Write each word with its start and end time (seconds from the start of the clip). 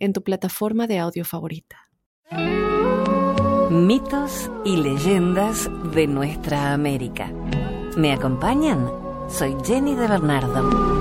en 0.00 0.12
tu 0.12 0.22
plataforma 0.22 0.86
de 0.86 0.98
audio 0.98 1.24
favorita. 1.24 1.76
Mitos 3.70 4.50
y 4.64 4.76
leyendas 4.76 5.70
de 5.94 6.08
nuestra 6.08 6.72
América. 6.72 7.30
¿Me 7.96 8.12
acompañan? 8.12 8.90
Soy 9.28 9.54
Jenny 9.64 9.94
de 9.94 10.08
Bernardo. 10.08 11.00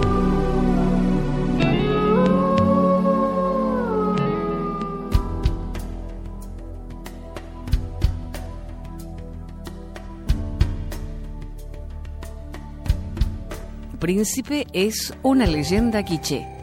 Príncipe 13.99 14.67
es 14.73 15.13
una 15.23 15.45
leyenda 15.45 16.03
quiché. 16.03 16.58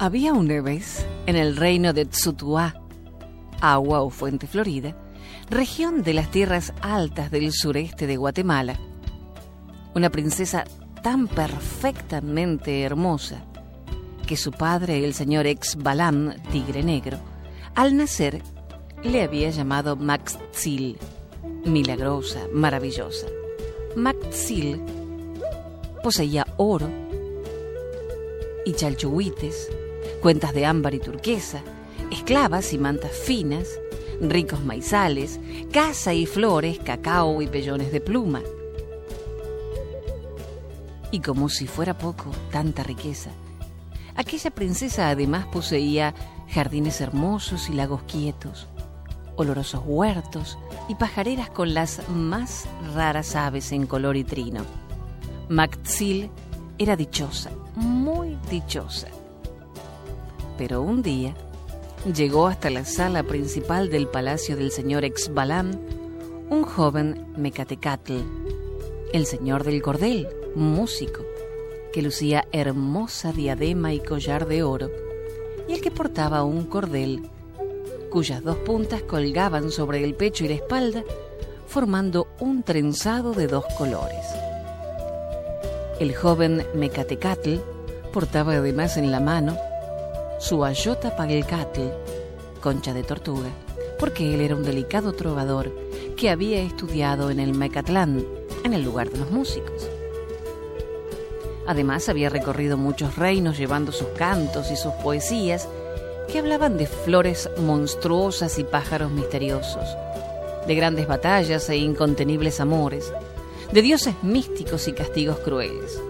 Había 0.00 0.32
una 0.32 0.60
vez 0.60 1.04
en 1.26 1.34
el 1.34 1.56
reino 1.56 1.92
de 1.92 2.06
Tsutuá, 2.06 2.80
agua 3.60 4.02
o 4.02 4.10
fuente 4.10 4.46
florida, 4.46 4.96
región 5.50 6.04
de 6.04 6.14
las 6.14 6.30
tierras 6.30 6.72
altas 6.82 7.32
del 7.32 7.52
sureste 7.52 8.06
de 8.06 8.16
Guatemala, 8.16 8.78
una 9.96 10.08
princesa 10.10 10.62
tan 11.02 11.26
perfectamente 11.26 12.82
hermosa 12.82 13.44
que 14.24 14.36
su 14.36 14.52
padre, 14.52 15.04
el 15.04 15.14
señor 15.14 15.46
ex 15.46 15.74
Balam, 15.74 16.32
tigre 16.52 16.84
negro, 16.84 17.18
al 17.74 17.96
nacer 17.96 18.40
le 19.02 19.22
había 19.24 19.50
llamado 19.50 19.96
Maxil, 19.96 20.96
milagrosa, 21.64 22.46
maravillosa. 22.52 23.26
Maxil 23.96 24.80
poseía 26.04 26.46
oro 26.56 26.88
y 28.64 28.74
chalchuhuites, 28.74 29.70
cuentas 30.18 30.52
de 30.52 30.66
ámbar 30.66 30.94
y 30.94 30.98
turquesa, 30.98 31.62
esclavas 32.10 32.72
y 32.72 32.78
mantas 32.78 33.12
finas, 33.12 33.68
ricos 34.20 34.64
maizales, 34.64 35.40
casa 35.72 36.14
y 36.14 36.26
flores, 36.26 36.78
cacao 36.78 37.40
y 37.42 37.46
pellones 37.46 37.92
de 37.92 38.00
pluma. 38.00 38.42
Y 41.10 41.20
como 41.20 41.48
si 41.48 41.66
fuera 41.66 41.96
poco, 41.96 42.30
tanta 42.50 42.82
riqueza. 42.82 43.30
Aquella 44.14 44.50
princesa 44.50 45.10
además 45.10 45.46
poseía 45.46 46.14
jardines 46.48 47.00
hermosos 47.00 47.68
y 47.68 47.72
lagos 47.72 48.02
quietos, 48.02 48.66
olorosos 49.36 49.82
huertos 49.86 50.58
y 50.88 50.96
pajareras 50.96 51.50
con 51.50 51.72
las 51.72 52.02
más 52.08 52.66
raras 52.94 53.36
aves 53.36 53.72
en 53.72 53.86
color 53.86 54.16
y 54.16 54.24
trino. 54.24 54.62
Maxil 55.48 56.30
era 56.78 56.96
dichosa, 56.96 57.50
muy 57.76 58.36
dichosa. 58.50 59.08
Pero 60.58 60.82
un 60.82 61.02
día 61.02 61.34
llegó 62.12 62.48
hasta 62.48 62.68
la 62.68 62.84
sala 62.84 63.22
principal 63.22 63.88
del 63.90 64.08
palacio 64.08 64.56
del 64.56 64.72
señor 64.72 65.04
Exbalán 65.04 65.80
un 66.50 66.64
joven 66.64 67.26
Mecatecatl, 67.36 68.14
el 69.12 69.26
señor 69.26 69.64
del 69.64 69.80
cordel, 69.82 70.28
músico, 70.54 71.22
que 71.92 72.02
lucía 72.02 72.46
hermosa 72.52 73.32
diadema 73.32 73.92
y 73.92 74.00
collar 74.00 74.46
de 74.46 74.62
oro, 74.62 74.90
y 75.68 75.74
el 75.74 75.80
que 75.80 75.90
portaba 75.90 76.42
un 76.42 76.64
cordel 76.64 77.22
cuyas 78.10 78.42
dos 78.42 78.56
puntas 78.56 79.02
colgaban 79.02 79.70
sobre 79.70 80.02
el 80.02 80.14
pecho 80.14 80.44
y 80.44 80.48
la 80.48 80.54
espalda, 80.54 81.04
formando 81.66 82.28
un 82.40 82.62
trenzado 82.62 83.32
de 83.34 83.46
dos 83.46 83.64
colores. 83.76 84.24
El 86.00 86.14
joven 86.14 86.64
Mecatecatl 86.74 87.56
portaba 88.12 88.54
además 88.54 88.96
en 88.96 89.12
la 89.12 89.20
mano 89.20 89.58
su 90.38 90.64
ayota 90.64 91.16
pagelcatl, 91.16 91.88
concha 92.60 92.94
de 92.94 93.02
tortuga, 93.02 93.50
porque 93.98 94.34
él 94.34 94.40
era 94.40 94.54
un 94.54 94.62
delicado 94.62 95.12
trovador 95.12 95.72
que 96.16 96.30
había 96.30 96.60
estudiado 96.60 97.30
en 97.30 97.40
el 97.40 97.54
Mecatlán, 97.54 98.24
en 98.64 98.72
el 98.72 98.82
lugar 98.82 99.10
de 99.10 99.18
los 99.18 99.30
músicos. 99.30 99.88
Además 101.66 102.08
había 102.08 102.30
recorrido 102.30 102.76
muchos 102.76 103.16
reinos 103.16 103.58
llevando 103.58 103.92
sus 103.92 104.08
cantos 104.16 104.70
y 104.70 104.76
sus 104.76 104.92
poesías 104.94 105.68
que 106.30 106.38
hablaban 106.38 106.78
de 106.78 106.86
flores 106.86 107.50
monstruosas 107.58 108.58
y 108.58 108.64
pájaros 108.64 109.10
misteriosos, 109.10 109.84
de 110.66 110.74
grandes 110.74 111.08
batallas 111.08 111.68
e 111.68 111.76
incontenibles 111.76 112.60
amores, 112.60 113.12
de 113.72 113.82
dioses 113.82 114.14
místicos 114.22 114.86
y 114.88 114.92
castigos 114.92 115.38
crueles. 115.38 116.00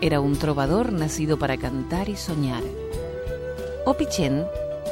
Era 0.00 0.20
un 0.20 0.36
trovador 0.36 0.92
nacido 0.92 1.38
para 1.38 1.56
cantar 1.56 2.08
y 2.08 2.16
soñar. 2.16 2.62
Opichen, 3.88 4.44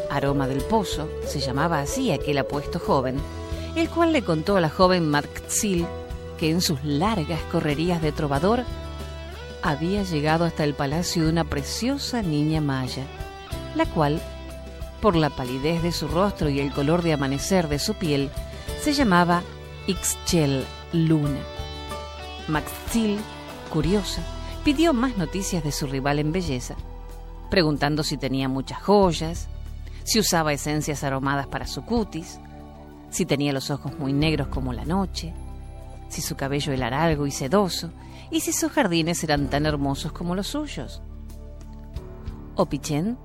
aroma 0.09 0.47
del 0.47 0.62
pozo, 0.62 1.09
se 1.27 1.41
llamaba 1.41 1.81
así 1.81 2.12
aquel 2.12 2.38
apuesto 2.38 2.78
joven, 2.78 3.16
el 3.75 3.91
cual 3.91 4.12
le 4.12 4.22
contó 4.22 4.56
a 4.56 4.60
la 4.60 4.71
joven 4.71 5.10
Marxil 5.10 5.84
que 6.38 6.49
en 6.49 6.60
sus 6.60 6.84
largas 6.84 7.41
correrías 7.50 8.00
de 8.00 8.12
trovador 8.12 8.62
había 9.62 10.05
llegado 10.05 10.44
hasta 10.44 10.62
el 10.62 10.75
palacio 10.75 11.25
de 11.25 11.31
una 11.31 11.43
preciosa 11.43 12.22
niña 12.22 12.60
maya, 12.60 13.03
la 13.75 13.84
cual 13.84 14.22
por 15.00 15.16
la 15.16 15.31
palidez 15.31 15.82
de 15.82 15.91
su 15.91 16.06
rostro 16.06 16.49
y 16.49 16.61
el 16.61 16.72
color 16.72 17.03
de 17.03 17.15
amanecer 17.15 17.66
de 17.66 17.81
su 17.81 17.94
piel, 17.94 18.31
se 18.81 18.93
llamaba 18.93 19.43
Ixchel 19.88 20.65
Luna. 20.93 21.41
Maxil, 22.47 23.19
curiosa, 23.72 24.22
pidió 24.62 24.93
más 24.93 25.16
noticias 25.16 25.65
de 25.65 25.72
su 25.72 25.88
rival 25.88 26.21
en 26.21 26.31
belleza, 26.31 26.76
preguntando 27.54 28.03
si 28.03 28.16
tenía 28.16 28.48
muchas 28.48 28.82
joyas, 28.82 29.47
si 30.03 30.19
usaba 30.19 30.53
esencias 30.53 31.04
aromadas 31.04 31.47
para 31.47 31.69
su 31.69 31.84
cutis, 31.84 32.41
si 33.10 33.26
tenía 33.26 33.53
los 33.53 33.70
ojos 33.70 33.97
muy 33.97 34.12
negros 34.12 34.48
como 34.48 34.72
la 34.72 34.84
noche, 34.84 35.32
si 36.09 36.20
su 36.20 36.34
cabello 36.34 36.72
era 36.72 36.91
largo 36.91 37.28
y 37.28 37.31
sedoso, 37.31 37.93
y 38.32 38.41
si 38.41 38.53
sus 38.53 38.72
jardines 38.72 39.22
eran 39.22 39.50
tan 39.50 39.66
hermosos 39.66 40.10
como 40.10 40.34
los 40.34 40.48
suyos. 40.48 41.00
Opichen 42.56 43.16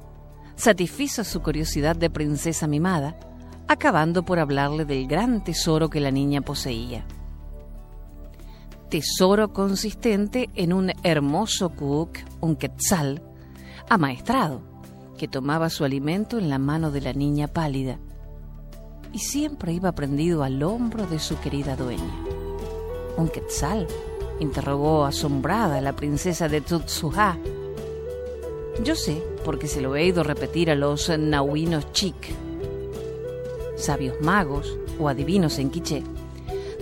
satisfizo 0.55 1.23
su 1.23 1.41
curiosidad 1.41 1.95
de 1.95 2.11
princesa 2.11 2.67
mimada, 2.67 3.19
acabando 3.67 4.21
por 4.25 4.37
hablarle 4.37 4.85
del 4.85 5.07
gran 5.07 5.43
tesoro 5.43 5.89
que 5.89 6.01
la 6.01 6.11
niña 6.11 6.41
poseía. 6.41 7.03
Tesoro 8.91 9.53
consistente 9.53 10.51
en 10.53 10.71
un 10.71 10.91
hermoso 11.01 11.71
kuk, 11.71 12.19
un 12.41 12.55
quetzal, 12.55 13.23
amaestrado, 13.89 14.61
que 15.17 15.27
tomaba 15.27 15.69
su 15.69 15.83
alimento 15.83 16.37
en 16.37 16.49
la 16.49 16.59
mano 16.59 16.91
de 16.91 17.01
la 17.01 17.13
niña 17.13 17.47
pálida 17.47 17.97
y 19.11 19.19
siempre 19.19 19.73
iba 19.73 19.91
prendido 19.91 20.43
al 20.43 20.61
hombro 20.61 21.07
de 21.07 21.19
su 21.19 21.39
querida 21.39 21.75
dueña. 21.75 22.13
¿Un 23.17 23.27
quetzal? 23.27 23.87
interrogó 24.39 25.03
asombrada 25.03 25.81
la 25.81 25.93
princesa 25.93 26.47
de 26.47 26.61
Tutsuha. 26.61 27.37
Yo 28.83 28.95
sé, 28.95 29.21
porque 29.43 29.67
se 29.67 29.81
lo 29.81 29.95
he 29.97 30.05
ido 30.05 30.23
repetir 30.23 30.71
a 30.71 30.75
los 30.75 31.09
nahuinos 31.09 31.91
chic, 31.91 32.15
sabios 33.75 34.15
magos 34.21 34.77
o 34.97 35.09
adivinos 35.09 35.59
en 35.59 35.69
quiché, 35.71 36.03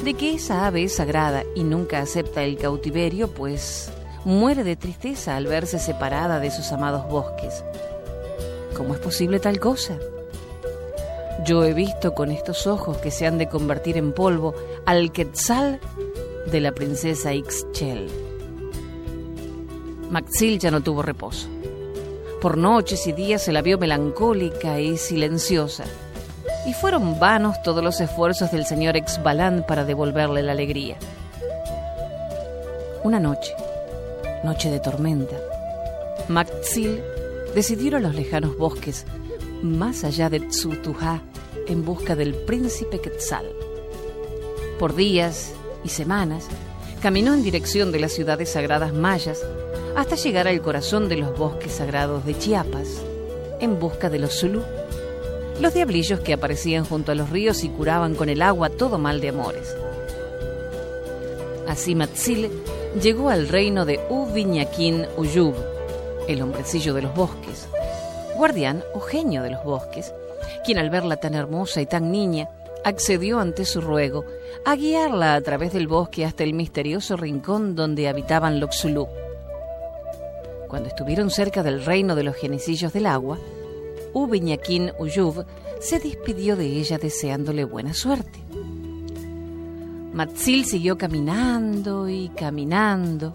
de 0.04 0.14
que 0.14 0.36
esa 0.36 0.68
ave 0.68 0.84
es 0.84 0.94
sagrada 0.94 1.44
y 1.56 1.64
nunca 1.64 2.00
acepta 2.00 2.44
el 2.44 2.58
cautiverio, 2.58 3.30
pues 3.30 3.92
muere 4.28 4.66
de 4.66 4.76
tristeza 4.76 5.38
al 5.38 5.48
verse 5.48 5.80
separada 5.80 6.42
de 6.42 6.52
sus 6.52 6.74
amados 6.74 7.08
bosques. 7.08 7.64
¿Cómo 8.76 8.94
es 8.94 9.00
posible 9.00 9.40
tal 9.40 9.58
cosa? 9.58 9.98
Yo 11.46 11.64
he 11.64 11.74
visto 11.74 12.14
con 12.14 12.32
estos 12.32 12.68
ojos 12.68 12.98
que 12.98 13.10
se 13.10 13.26
han 13.26 13.38
de 13.38 13.48
convertir 13.48 13.96
en 13.96 14.12
polvo 14.12 14.54
al 14.86 15.14
quetzal 15.14 15.80
de 16.52 16.60
la 16.60 16.74
princesa 16.74 17.34
Ixchel. 17.34 18.10
Maxil 20.12 20.60
ya 20.60 20.72
no 20.72 20.82
tuvo 20.82 21.04
reposo. 21.04 21.48
Por 22.42 22.58
noches 22.58 23.08
y 23.08 23.14
días 23.14 23.42
se 23.42 23.54
la 23.54 23.62
vio 23.62 23.78
melancólica 23.78 24.82
y 24.82 24.98
silenciosa. 24.98 25.86
Y 26.66 26.74
fueron 26.74 27.18
vanos 27.18 27.62
todos 27.64 27.82
los 27.82 28.02
esfuerzos 28.02 28.52
del 28.52 28.66
señor 28.66 28.98
Exbalán 28.98 29.64
para 29.66 29.86
devolverle 29.86 30.44
la 30.44 30.52
alegría. 30.52 30.98
Una 33.04 33.22
noche, 33.22 33.56
noche 34.44 34.70
de 34.70 34.80
tormenta, 34.80 35.36
ir 37.80 37.96
a 37.96 38.00
los 38.00 38.16
lejanos 38.16 38.58
bosques 38.58 39.06
más 39.62 40.04
allá 40.04 40.30
de 40.30 40.40
Tsutuha 40.40 41.22
en 41.68 41.84
busca 41.84 42.16
del 42.16 42.36
príncipe 42.36 43.00
Quetzal. 43.00 43.46
Por 44.80 44.96
días 44.96 45.54
y 45.84 45.90
semanas, 45.90 46.48
caminó 47.02 47.34
en 47.34 47.44
dirección 47.44 47.92
de 47.92 48.00
las 48.00 48.12
ciudades 48.14 48.52
sagradas 48.52 48.94
mayas 48.94 49.44
hasta 49.96 50.16
llegar 50.16 50.48
al 50.48 50.62
corazón 50.62 51.10
de 51.10 51.18
los 51.18 51.38
bosques 51.38 51.74
sagrados 51.74 52.26
de 52.26 52.38
Chiapas, 52.38 53.02
en 53.60 53.80
busca 53.80 54.10
de 54.10 54.20
los 54.20 54.40
Zulu, 54.40 54.62
los 55.60 55.74
diablillos 55.74 56.20
que 56.20 56.34
aparecían 56.34 56.86
junto 56.86 57.12
a 57.12 57.16
los 57.16 57.32
ríos 57.32 57.64
y 57.64 57.70
curaban 57.70 58.14
con 58.14 58.30
el 58.30 58.44
agua 58.44 58.70
todo 58.70 59.00
mal 59.00 59.20
de 59.22 59.30
amores. 59.30 59.76
Así 61.68 61.96
Matzil 61.96 62.52
llegó 63.02 63.30
al 63.30 63.48
reino 63.48 63.86
de 63.86 64.00
Uviñaquín 64.10 65.06
Uyub, 65.18 65.54
el 66.28 66.42
hombrecillo 66.42 66.94
de 66.94 67.04
los 67.04 67.14
bosques, 67.14 67.68
guardián 68.36 68.84
o 68.94 69.00
genio 69.00 69.44
de 69.44 69.52
los 69.52 69.64
bosques, 69.64 70.14
quien 70.66 70.78
al 70.78 70.90
verla 70.90 71.18
tan 71.18 71.36
hermosa 71.36 71.82
y 71.82 71.86
tan 71.86 72.12
niña, 72.12 72.50
accedió 72.84 73.40
ante 73.40 73.66
su 73.66 73.82
ruego 73.82 74.24
a 74.66 74.76
guiarla 74.76 75.36
a 75.36 75.42
través 75.42 75.74
del 75.74 75.88
bosque 75.88 76.26
hasta 76.26 76.44
el 76.44 76.54
misterioso 76.54 77.18
rincón 77.18 77.76
donde 77.76 78.08
habitaban 78.08 78.60
los. 78.60 78.86
Cuando 80.68 80.90
estuvieron 80.90 81.30
cerca 81.30 81.64
del 81.64 81.84
reino 81.86 82.16
de 82.16 82.24
los 82.24 82.36
genicillos 82.36 82.94
del 82.94 83.06
agua, 83.06 83.38
Ubiñaquín 84.14 84.94
Uyub 85.00 85.46
se 85.80 86.00
despidió 86.00 86.56
de 86.56 86.66
ella 86.66 86.98
deseándole 86.98 87.66
buena 87.66 87.94
suerte. 87.94 88.47
Matzil 90.18 90.66
siguió 90.66 90.98
caminando 90.98 92.10
y 92.10 92.30
caminando 92.30 93.34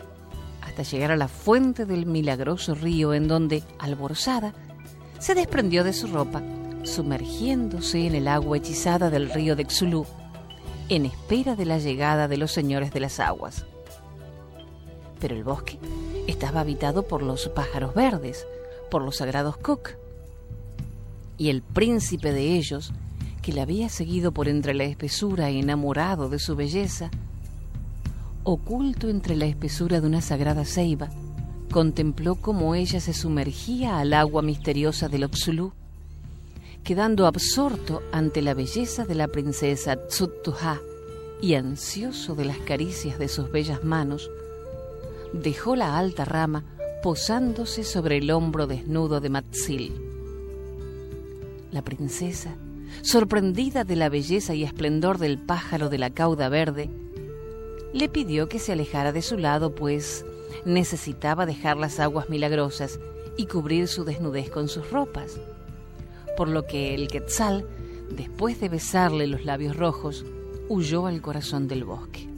hasta 0.62 0.82
llegar 0.82 1.12
a 1.12 1.17
la 1.17 1.29
fuente 1.29 1.87
del 1.87 2.06
milagroso 2.06 2.75
río 2.75 3.14
en 3.14 3.29
donde, 3.29 3.62
alborozada, 3.79 4.52
se 5.20 5.37
desprendió 5.37 5.84
de 5.84 5.93
su 5.93 6.08
ropa, 6.08 6.43
sumergiéndose 6.82 8.08
en 8.08 8.17
el 8.17 8.26
agua 8.26 8.56
hechizada 8.56 9.11
del 9.11 9.31
río 9.31 9.55
de 9.55 9.70
Xulú, 9.70 10.06
en 10.88 11.06
espera 11.06 11.55
de 11.55 11.67
la 11.67 11.79
llegada 11.79 12.26
de 12.26 12.37
los 12.37 12.50
señores 12.50 12.93
de 12.93 12.99
las 12.99 13.20
aguas. 13.20 13.64
Pero 15.20 15.37
el 15.37 15.44
bosque 15.44 15.79
estaba 16.26 16.62
habitado 16.62 17.05
por 17.05 17.23
los 17.23 17.49
pájaros 17.50 17.94
verdes, 17.94 18.44
por 18.90 19.02
los 19.02 19.19
sagrados 19.19 19.56
Cook, 19.56 19.90
y 21.38 21.50
el 21.50 21.62
príncipe 21.62 22.32
de 22.32 22.56
ellos, 22.56 22.93
que 23.42 23.52
la 23.52 23.62
había 23.62 23.88
seguido 23.88 24.32
por 24.32 24.48
entre 24.48 24.72
la 24.72 24.84
espesura 24.84 25.50
y 25.50 25.58
enamorado 25.58 26.28
de 26.28 26.38
su 26.38 26.54
belleza, 26.54 27.10
oculto 28.44 29.08
entre 29.08 29.36
la 29.36 29.46
espesura 29.46 30.00
de 30.00 30.06
una 30.06 30.20
sagrada 30.20 30.64
ceiba, 30.64 31.10
contempló 31.70 32.36
cómo 32.36 32.74
ella 32.76 33.00
se 33.00 33.12
sumergía 33.12 33.98
al 33.98 34.14
agua 34.14 34.42
misteriosa 34.42 35.08
del 35.08 35.24
Oxulú, 35.24 35.72
quedando 36.84 37.26
absorto 37.26 38.02
ante 38.12 38.42
la 38.42 38.54
belleza 38.54 39.04
de 39.04 39.16
la 39.16 39.28
princesa 39.28 39.96
Tsuttuha 40.06 40.80
y 41.40 41.54
ansioso 41.54 42.34
de 42.34 42.44
las 42.44 42.58
caricias 42.58 43.18
de 43.18 43.28
sus 43.28 43.50
bellas 43.50 43.82
manos, 43.82 44.30
dejó 45.32 45.74
la 45.74 45.98
alta 45.98 46.24
rama 46.24 46.64
posándose 47.02 47.82
sobre 47.82 48.18
el 48.18 48.30
hombro 48.30 48.68
desnudo 48.68 49.20
de 49.20 49.30
Matsil. 49.30 49.92
La 51.72 51.82
princesa, 51.82 52.54
sorprendida 53.00 53.84
de 53.84 53.96
la 53.96 54.08
belleza 54.08 54.54
y 54.54 54.64
esplendor 54.64 55.18
del 55.18 55.38
pájaro 55.38 55.88
de 55.88 55.98
la 55.98 56.10
cauda 56.10 56.48
verde, 56.48 56.90
le 57.92 58.08
pidió 58.08 58.48
que 58.48 58.58
se 58.58 58.72
alejara 58.72 59.12
de 59.12 59.22
su 59.22 59.38
lado, 59.38 59.74
pues 59.74 60.24
necesitaba 60.64 61.46
dejar 61.46 61.76
las 61.76 62.00
aguas 62.00 62.28
milagrosas 62.28 63.00
y 63.36 63.46
cubrir 63.46 63.88
su 63.88 64.04
desnudez 64.04 64.50
con 64.50 64.68
sus 64.68 64.90
ropas. 64.90 65.38
Por 66.36 66.48
lo 66.48 66.66
que 66.66 66.94
el 66.94 67.08
quetzal, 67.08 67.66
después 68.10 68.60
de 68.60 68.68
besarle 68.68 69.26
los 69.26 69.44
labios 69.44 69.76
rojos, 69.76 70.24
huyó 70.68 71.06
al 71.06 71.20
corazón 71.20 71.68
del 71.68 71.84
bosque. 71.84 72.28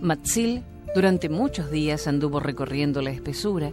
Matzil 0.00 0.62
durante 0.94 1.28
muchos 1.28 1.70
días 1.70 2.06
anduvo 2.06 2.40
recorriendo 2.40 3.02
la 3.02 3.10
espesura, 3.10 3.70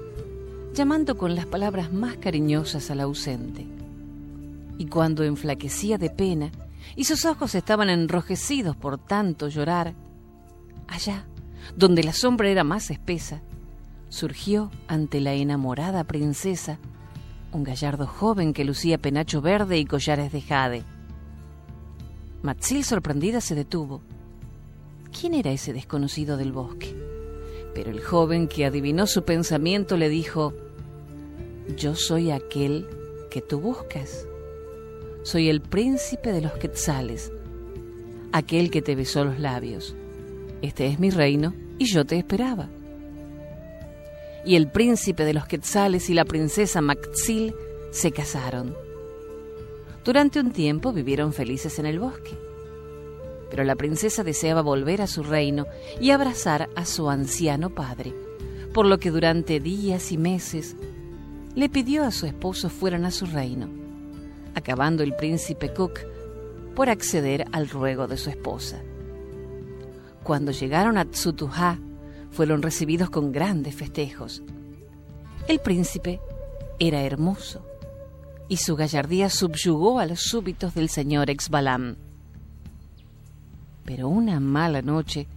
llamando 0.73 1.17
con 1.17 1.35
las 1.35 1.45
palabras 1.45 1.93
más 1.93 2.17
cariñosas 2.17 2.91
al 2.91 2.99
ausente. 2.99 3.65
Y 4.77 4.87
cuando 4.87 5.23
enflaquecía 5.23 5.97
de 5.97 6.09
pena 6.09 6.51
y 6.95 7.05
sus 7.05 7.25
ojos 7.25 7.55
estaban 7.55 7.89
enrojecidos 7.89 8.75
por 8.75 8.97
tanto 8.97 9.47
llorar, 9.47 9.93
allá, 10.87 11.25
donde 11.75 12.03
la 12.03 12.13
sombra 12.13 12.49
era 12.49 12.63
más 12.63 12.91
espesa, 12.91 13.41
surgió 14.09 14.71
ante 14.87 15.19
la 15.19 15.33
enamorada 15.33 16.03
princesa 16.03 16.79
un 17.51 17.63
gallardo 17.63 18.07
joven 18.07 18.53
que 18.53 18.65
lucía 18.65 18.97
penacho 18.97 19.41
verde 19.41 19.77
y 19.79 19.85
collares 19.85 20.31
de 20.31 20.41
jade. 20.41 20.83
Matzil, 22.43 22.83
sorprendida, 22.83 23.41
se 23.41 23.55
detuvo 23.55 24.01
quién 25.19 25.33
era 25.33 25.51
ese 25.51 25.73
desconocido 25.73 26.37
del 26.37 26.51
bosque. 26.51 26.95
Pero 27.73 27.91
el 27.91 28.01
joven 28.01 28.47
que 28.47 28.65
adivinó 28.65 29.07
su 29.07 29.23
pensamiento 29.23 29.97
le 29.97 30.09
dijo, 30.09 30.53
Yo 31.77 31.95
soy 31.95 32.31
aquel 32.31 32.87
que 33.29 33.41
tú 33.41 33.59
buscas. 33.59 34.25
Soy 35.27 35.49
el 35.49 35.59
príncipe 35.59 36.31
de 36.31 36.39
los 36.39 36.53
quetzales, 36.53 37.33
aquel 38.31 38.71
que 38.71 38.81
te 38.81 38.95
besó 38.95 39.25
los 39.25 39.41
labios. 39.41 39.93
Este 40.61 40.87
es 40.87 40.99
mi 40.99 41.09
reino 41.09 41.53
y 41.77 41.83
yo 41.83 42.05
te 42.05 42.17
esperaba. 42.17 42.69
Y 44.45 44.55
el 44.55 44.71
príncipe 44.71 45.25
de 45.25 45.33
los 45.33 45.45
quetzales 45.45 46.09
y 46.09 46.13
la 46.13 46.23
princesa 46.23 46.79
Maxil 46.79 47.53
se 47.91 48.13
casaron. 48.13 48.73
Durante 50.05 50.39
un 50.39 50.51
tiempo 50.51 50.93
vivieron 50.93 51.33
felices 51.33 51.77
en 51.77 51.87
el 51.87 51.99
bosque 51.99 52.31
pero 53.49 53.65
la 53.65 53.75
princesa 53.75 54.23
deseaba 54.23 54.61
volver 54.61 55.01
a 55.01 55.07
su 55.07 55.23
reino 55.23 55.67
y 55.99 56.11
abrazar 56.11 56.69
a 56.75 56.85
su 56.85 57.09
anciano 57.09 57.69
padre, 57.69 58.13
por 58.73 58.85
lo 58.85 58.97
que 58.97 59.09
durante 59.09 59.61
días 59.61 60.11
y 60.13 60.17
meses 60.17 60.75
le 61.55 61.69
pidió 61.69 62.03
a 62.03 62.11
su 62.11 62.25
esposo 62.25 62.69
fueran 62.69 63.05
a 63.05 63.11
su 63.11 63.25
reino, 63.25 63.86
acabando 64.57 65.03
el 65.03 65.15
príncipe 65.15 65.71
Cook 65.71 65.99
por 66.75 66.89
acceder 66.89 67.45
al 67.51 67.69
ruego 67.69 68.07
de 68.07 68.17
su 68.17 68.29
esposa. 68.29 68.81
Cuando 70.23 70.51
llegaron 70.51 70.97
a 70.97 71.05
Tsutuha, 71.05 71.79
fueron 72.31 72.61
recibidos 72.61 73.09
con 73.09 73.31
grandes 73.31 73.75
festejos. 73.75 74.43
El 75.47 75.59
príncipe 75.59 76.19
era 76.79 77.01
hermoso 77.01 77.65
y 78.49 78.57
su 78.57 78.75
gallardía 78.75 79.29
subyugó 79.29 79.99
a 79.99 80.05
los 80.05 80.21
súbitos 80.21 80.73
del 80.73 80.89
señor 80.89 81.29
Exbalam. 81.29 81.95
Pero 83.85 84.09
una 84.09 84.39
mala 84.39 84.81
noche, 84.81 85.27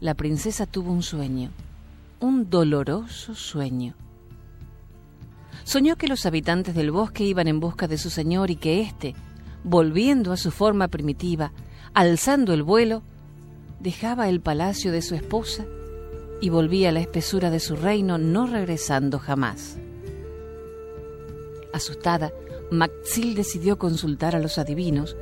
la 0.00 0.14
princesa 0.14 0.66
tuvo 0.66 0.90
un 0.90 1.02
sueño, 1.02 1.50
un 2.20 2.50
doloroso 2.50 3.34
sueño. 3.34 3.94
Soñó 5.64 5.96
que 5.96 6.08
los 6.08 6.26
habitantes 6.26 6.74
del 6.74 6.90
bosque 6.90 7.24
iban 7.24 7.48
en 7.48 7.58
busca 7.58 7.88
de 7.88 7.96
su 7.96 8.10
señor 8.10 8.50
y 8.50 8.56
que 8.56 8.82
éste, 8.82 9.14
volviendo 9.64 10.32
a 10.32 10.36
su 10.36 10.50
forma 10.50 10.88
primitiva, 10.88 11.52
alzando 11.94 12.52
el 12.52 12.62
vuelo, 12.62 13.02
dejaba 13.80 14.28
el 14.28 14.40
palacio 14.40 14.92
de 14.92 15.00
su 15.00 15.14
esposa 15.14 15.64
y 16.42 16.50
volvía 16.50 16.90
a 16.90 16.92
la 16.92 17.00
espesura 17.00 17.50
de 17.50 17.60
su 17.60 17.76
reino, 17.76 18.18
no 18.18 18.46
regresando 18.46 19.18
jamás. 19.18 19.78
Asustada, 21.72 22.30
Maxil 22.70 23.34
decidió 23.34 23.78
consultar 23.78 24.36
a 24.36 24.40
los 24.40 24.58
adivinos 24.58 25.16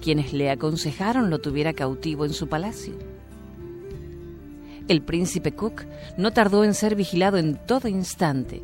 quienes 0.00 0.32
le 0.32 0.50
aconsejaron 0.50 1.30
lo 1.30 1.38
tuviera 1.38 1.72
cautivo 1.72 2.24
en 2.24 2.32
su 2.32 2.48
palacio. 2.48 2.94
El 4.88 5.02
príncipe 5.02 5.52
Cook 5.52 5.84
no 6.16 6.32
tardó 6.32 6.64
en 6.64 6.74
ser 6.74 6.94
vigilado 6.94 7.36
en 7.36 7.56
todo 7.66 7.88
instante 7.88 8.62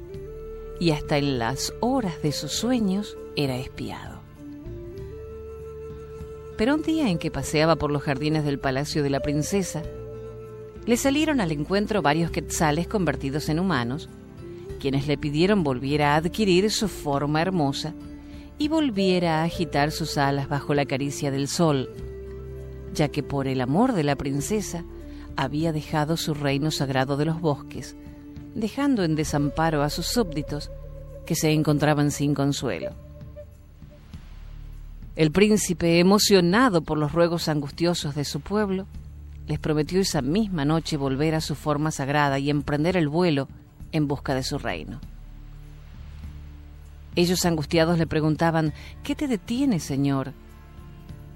y 0.78 0.90
hasta 0.90 1.18
en 1.18 1.38
las 1.38 1.72
horas 1.80 2.22
de 2.22 2.32
sus 2.32 2.52
sueños 2.52 3.16
era 3.36 3.56
espiado. 3.56 4.20
Pero 6.56 6.74
un 6.74 6.82
día 6.82 7.08
en 7.08 7.18
que 7.18 7.30
paseaba 7.30 7.76
por 7.76 7.90
los 7.90 8.02
jardines 8.02 8.44
del 8.44 8.58
palacio 8.58 9.02
de 9.02 9.10
la 9.10 9.20
princesa, 9.20 9.82
le 10.86 10.96
salieron 10.96 11.40
al 11.40 11.50
encuentro 11.50 12.02
varios 12.02 12.30
quetzales 12.30 12.86
convertidos 12.86 13.48
en 13.48 13.58
humanos, 13.58 14.08
quienes 14.78 15.06
le 15.06 15.16
pidieron 15.16 15.64
volviera 15.64 16.14
a 16.14 16.16
adquirir 16.16 16.70
su 16.70 16.88
forma 16.88 17.40
hermosa 17.40 17.94
y 18.58 18.68
volviera 18.68 19.40
a 19.40 19.44
agitar 19.44 19.90
sus 19.90 20.18
alas 20.18 20.48
bajo 20.48 20.74
la 20.74 20.84
caricia 20.84 21.30
del 21.30 21.48
sol, 21.48 21.90
ya 22.92 23.08
que 23.08 23.22
por 23.22 23.48
el 23.48 23.60
amor 23.60 23.94
de 23.94 24.04
la 24.04 24.14
princesa 24.14 24.84
había 25.36 25.72
dejado 25.72 26.16
su 26.16 26.34
reino 26.34 26.70
sagrado 26.70 27.16
de 27.16 27.24
los 27.24 27.40
bosques, 27.40 27.96
dejando 28.54 29.04
en 29.04 29.16
desamparo 29.16 29.82
a 29.82 29.90
sus 29.90 30.06
súbditos 30.06 30.70
que 31.26 31.34
se 31.34 31.52
encontraban 31.52 32.10
sin 32.10 32.34
consuelo. 32.34 32.92
El 35.16 35.30
príncipe, 35.30 36.00
emocionado 36.00 36.82
por 36.82 36.98
los 36.98 37.12
ruegos 37.12 37.48
angustiosos 37.48 38.14
de 38.14 38.24
su 38.24 38.40
pueblo, 38.40 38.86
les 39.46 39.58
prometió 39.58 40.00
esa 40.00 40.22
misma 40.22 40.64
noche 40.64 40.96
volver 40.96 41.34
a 41.34 41.40
su 41.40 41.54
forma 41.54 41.90
sagrada 41.90 42.38
y 42.38 42.50
emprender 42.50 42.96
el 42.96 43.08
vuelo 43.08 43.48
en 43.92 44.08
busca 44.08 44.34
de 44.34 44.42
su 44.42 44.58
reino. 44.58 45.00
Ellos 47.14 47.44
angustiados 47.44 47.98
le 47.98 48.08
preguntaban, 48.08 48.72
¿qué 49.04 49.14
te 49.14 49.28
detiene, 49.28 49.78
Señor? 49.78 50.32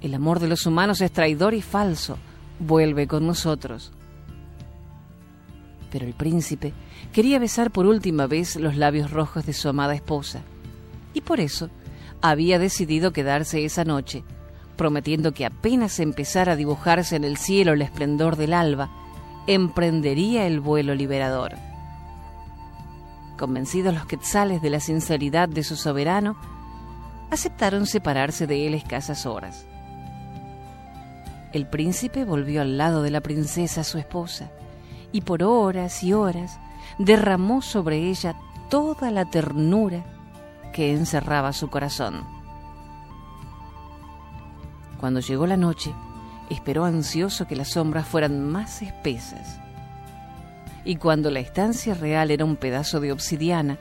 El 0.00 0.14
amor 0.14 0.40
de 0.40 0.48
los 0.48 0.66
humanos 0.66 1.00
es 1.00 1.12
traidor 1.12 1.54
y 1.54 1.62
falso. 1.62 2.18
Vuelve 2.58 3.06
con 3.06 3.26
nosotros. 3.26 3.92
Pero 5.90 6.06
el 6.06 6.14
príncipe 6.14 6.72
quería 7.12 7.38
besar 7.38 7.70
por 7.70 7.86
última 7.86 8.26
vez 8.26 8.56
los 8.56 8.76
labios 8.76 9.10
rojos 9.10 9.46
de 9.46 9.52
su 9.52 9.68
amada 9.68 9.94
esposa, 9.94 10.42
y 11.14 11.20
por 11.20 11.40
eso 11.40 11.70
había 12.20 12.58
decidido 12.58 13.12
quedarse 13.12 13.64
esa 13.64 13.84
noche, 13.84 14.24
prometiendo 14.76 15.32
que 15.32 15.46
apenas 15.46 15.98
empezara 16.00 16.52
a 16.52 16.56
dibujarse 16.56 17.16
en 17.16 17.24
el 17.24 17.36
cielo 17.36 17.72
el 17.72 17.82
esplendor 17.82 18.36
del 18.36 18.52
alba, 18.52 18.90
emprendería 19.46 20.46
el 20.46 20.60
vuelo 20.60 20.94
liberador. 20.94 21.54
Convencidos 23.38 23.94
los 23.94 24.06
quetzales 24.06 24.60
de 24.60 24.70
la 24.70 24.80
sinceridad 24.80 25.48
de 25.48 25.62
su 25.62 25.76
soberano, 25.76 26.36
aceptaron 27.30 27.86
separarse 27.86 28.46
de 28.46 28.66
él 28.66 28.74
escasas 28.74 29.26
horas. 29.26 29.66
El 31.52 31.66
príncipe 31.66 32.24
volvió 32.24 32.60
al 32.60 32.76
lado 32.76 33.02
de 33.02 33.10
la 33.10 33.20
princesa, 33.20 33.84
su 33.84 33.98
esposa, 33.98 34.50
y 35.12 35.22
por 35.22 35.42
horas 35.42 36.02
y 36.02 36.12
horas 36.12 36.58
derramó 36.98 37.62
sobre 37.62 38.08
ella 38.08 38.34
toda 38.68 39.10
la 39.10 39.24
ternura 39.24 40.04
que 40.72 40.92
encerraba 40.92 41.52
su 41.52 41.68
corazón. 41.70 42.24
Cuando 44.98 45.20
llegó 45.20 45.46
la 45.46 45.56
noche, 45.56 45.94
esperó 46.50 46.84
ansioso 46.84 47.46
que 47.46 47.56
las 47.56 47.68
sombras 47.68 48.06
fueran 48.06 48.44
más 48.44 48.82
espesas. 48.82 49.60
Y 50.84 50.96
cuando 50.96 51.30
la 51.30 51.40
estancia 51.40 51.94
real 51.94 52.30
era 52.30 52.44
un 52.44 52.56
pedazo 52.56 53.00
de 53.00 53.12
obsidiana, 53.12 53.78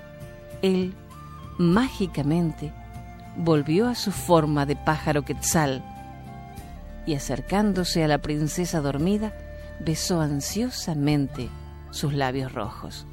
él, 0.62 0.94
mágicamente, 1.58 2.72
volvió 3.38 3.88
a 3.88 3.96
su 3.96 4.12
forma 4.12 4.66
de 4.66 4.76
pájaro 4.76 5.24
quetzal 5.24 5.84
y 7.06 7.16
acercándose 7.16 8.04
a 8.04 8.08
la 8.08 8.18
princesa 8.18 8.82
dormida, 8.82 9.34
besó 9.80 10.22
ansiosamente 10.22 11.50
sus 11.92 12.14
labios 12.14 12.52
rojos. 12.54 13.06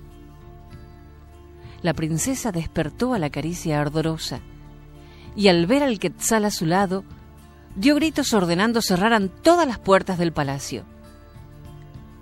La 1.83 1.93
princesa 1.93 2.51
despertó 2.53 3.15
a 3.15 3.19
la 3.19 3.31
caricia 3.31 3.81
ardorosa 3.81 4.41
y 5.37 5.49
al 5.49 5.67
ver 5.67 5.83
al 5.83 5.99
quetzal 5.99 6.45
a 6.45 6.51
su 6.51 6.67
lado, 6.67 7.05
dio 7.77 7.95
gritos 7.97 8.33
ordenando 8.33 8.81
cerraran 8.81 9.29
todas 9.29 9.67
las 9.67 9.79
puertas 9.79 10.19
del 10.19 10.33
palacio. 10.33 10.85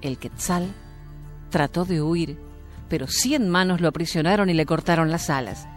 El 0.01 0.19
quetzal 0.19 0.75
trató 1.51 1.85
de 1.85 2.03
huir, 2.03 2.39
pero 2.89 3.07
cien 3.07 3.49
manos 3.49 3.81
lo 3.81 3.89
aprisionaron 3.89 4.51
y 4.51 4.55
le 4.55 4.67
cortaron 4.67 5.11
las 5.11 5.31
alas. 5.31 5.69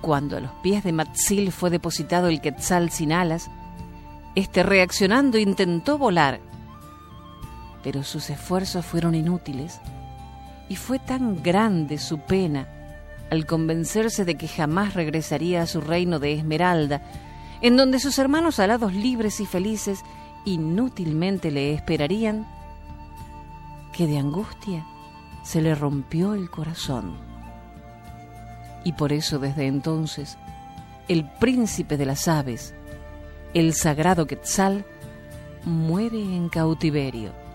Cuando 0.00 0.36
a 0.36 0.40
los 0.40 0.52
pies 0.62 0.84
de 0.84 0.92
Matzil 0.92 1.52
fue 1.52 1.70
depositado 1.70 2.28
el 2.28 2.40
quetzal 2.40 2.90
sin 2.90 3.12
alas, 3.12 3.50
este 4.34 4.62
reaccionando 4.62 5.38
intentó 5.38 5.98
volar, 5.98 6.40
pero 7.86 8.02
sus 8.02 8.30
esfuerzos 8.30 8.84
fueron 8.84 9.14
inútiles 9.14 9.80
y 10.68 10.74
fue 10.74 10.98
tan 10.98 11.40
grande 11.40 11.98
su 11.98 12.18
pena 12.18 12.66
al 13.30 13.46
convencerse 13.46 14.24
de 14.24 14.34
que 14.34 14.48
jamás 14.48 14.94
regresaría 14.94 15.62
a 15.62 15.66
su 15.68 15.80
reino 15.80 16.18
de 16.18 16.32
Esmeralda, 16.32 17.00
en 17.60 17.76
donde 17.76 18.00
sus 18.00 18.18
hermanos 18.18 18.58
alados 18.58 18.92
libres 18.92 19.38
y 19.38 19.46
felices 19.46 20.00
inútilmente 20.44 21.52
le 21.52 21.74
esperarían, 21.74 22.48
que 23.92 24.08
de 24.08 24.18
angustia 24.18 24.84
se 25.44 25.62
le 25.62 25.76
rompió 25.76 26.34
el 26.34 26.50
corazón. 26.50 27.16
Y 28.82 28.94
por 28.94 29.12
eso 29.12 29.38
desde 29.38 29.68
entonces 29.68 30.38
el 31.06 31.24
príncipe 31.38 31.96
de 31.96 32.06
las 32.06 32.26
aves, 32.26 32.74
el 33.54 33.74
sagrado 33.74 34.26
Quetzal, 34.26 34.84
muere 35.64 36.18
en 36.18 36.48
cautiverio 36.48 37.45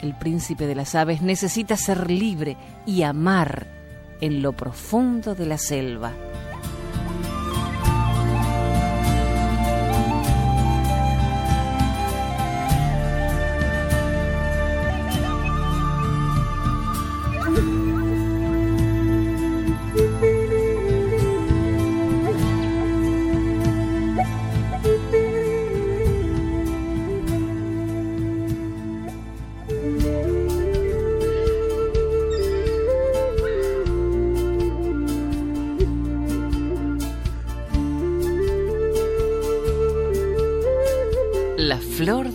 el 0.00 0.14
príncipe 0.14 0.66
de 0.66 0.74
las 0.74 0.94
aves 0.94 1.22
necesita 1.22 1.76
ser 1.76 2.10
libre 2.10 2.56
y 2.84 3.02
amar 3.02 3.66
en 4.20 4.42
lo 4.42 4.52
profundo 4.52 5.34
de 5.34 5.46
la 5.46 5.58
selva. 5.58 6.12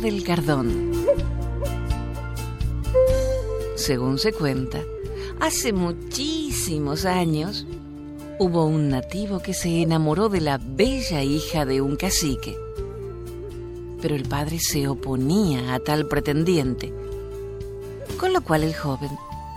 Del 0.01 0.24
Cardón. 0.24 0.91
Según 3.75 4.17
se 4.17 4.34
cuenta, 4.34 4.79
hace 5.39 5.74
muchísimos 5.74 7.05
años 7.05 7.67
hubo 8.39 8.65
un 8.65 8.89
nativo 8.89 9.39
que 9.39 9.53
se 9.53 9.84
enamoró 9.84 10.27
de 10.27 10.41
la 10.41 10.58
bella 10.58 11.22
hija 11.22 11.65
de 11.65 11.81
un 11.81 11.96
cacique. 11.96 12.58
Pero 14.01 14.15
el 14.15 14.27
padre 14.27 14.60
se 14.60 14.88
oponía 14.88 15.75
a 15.75 15.79
tal 15.79 16.08
pretendiente, 16.08 16.91
con 18.20 18.34
lo 18.34 18.41
cual 18.41 18.63
el 18.63 18.75
joven, 18.75 19.12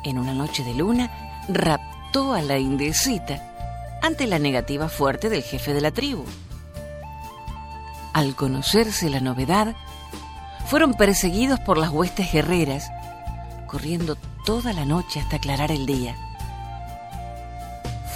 en 0.04 0.18
una 0.18 0.34
noche 0.34 0.62
de 0.62 0.74
luna, 0.74 1.10
raptó 1.48 2.34
a 2.34 2.42
la 2.42 2.58
indecita 2.58 3.98
ante 4.02 4.26
la 4.26 4.38
negativa 4.38 4.90
fuerte 4.90 5.30
del 5.30 5.42
jefe 5.42 5.72
de 5.72 5.80
la 5.80 5.90
tribu. 5.90 6.24
Al 8.12 8.36
conocerse 8.36 9.08
la 9.08 9.20
novedad, 9.20 9.74
fueron 10.66 10.94
perseguidos 10.94 11.60
por 11.60 11.78
las 11.78 11.90
huestes 11.90 12.32
guerreras, 12.32 12.90
corriendo 13.66 14.16
toda 14.44 14.72
la 14.72 14.84
noche 14.84 15.20
hasta 15.20 15.36
aclarar 15.36 15.70
el 15.70 15.86
día. 15.86 16.16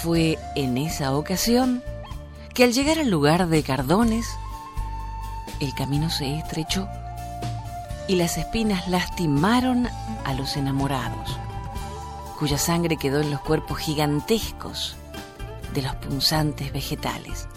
Fue 0.02 0.38
en 0.54 0.78
esa 0.78 1.16
ocasión 1.16 1.82
que 2.54 2.64
al 2.64 2.72
llegar 2.72 2.98
al 2.98 3.10
lugar 3.10 3.48
de 3.48 3.62
Cardones, 3.62 4.26
el 5.60 5.74
camino 5.74 6.10
se 6.10 6.38
estrechó 6.38 6.88
y 8.06 8.16
las 8.16 8.38
espinas 8.38 8.88
lastimaron 8.88 9.88
a 10.24 10.34
los 10.34 10.56
enamorados, 10.56 11.38
cuya 12.38 12.58
sangre 12.58 12.96
quedó 12.96 13.20
en 13.20 13.30
los 13.30 13.40
cuerpos 13.40 13.78
gigantescos 13.78 14.96
de 15.74 15.82
los 15.82 15.94
punzantes 15.96 16.72
vegetales. 16.72 17.48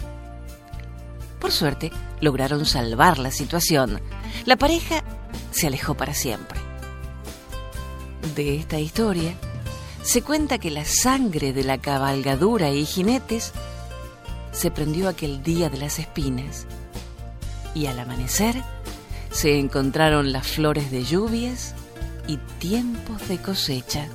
Por 1.40 1.50
suerte, 1.50 1.90
lograron 2.20 2.66
salvar 2.66 3.18
la 3.18 3.30
situación. 3.30 4.00
La 4.44 4.56
pareja 4.56 5.04
se 5.52 5.68
alejó 5.68 5.94
para 5.94 6.14
siempre. 6.14 6.58
De 8.34 8.56
esta 8.56 8.80
historia 8.80 9.34
se 10.02 10.22
cuenta 10.22 10.58
que 10.58 10.70
la 10.70 10.84
sangre 10.84 11.52
de 11.52 11.62
la 11.62 11.78
cabalgadura 11.78 12.70
y 12.70 12.84
jinetes 12.84 13.52
se 14.50 14.70
prendió 14.70 15.08
aquel 15.08 15.42
día 15.42 15.70
de 15.70 15.78
las 15.78 15.98
espinas 15.98 16.66
y 17.74 17.86
al 17.86 17.98
amanecer 18.00 18.62
se 19.30 19.58
encontraron 19.58 20.32
las 20.32 20.46
flores 20.46 20.90
de 20.90 21.04
lluvias 21.04 21.74
y 22.26 22.36
tiempos 22.58 23.28
de 23.28 23.38
cosecha. 23.38 24.08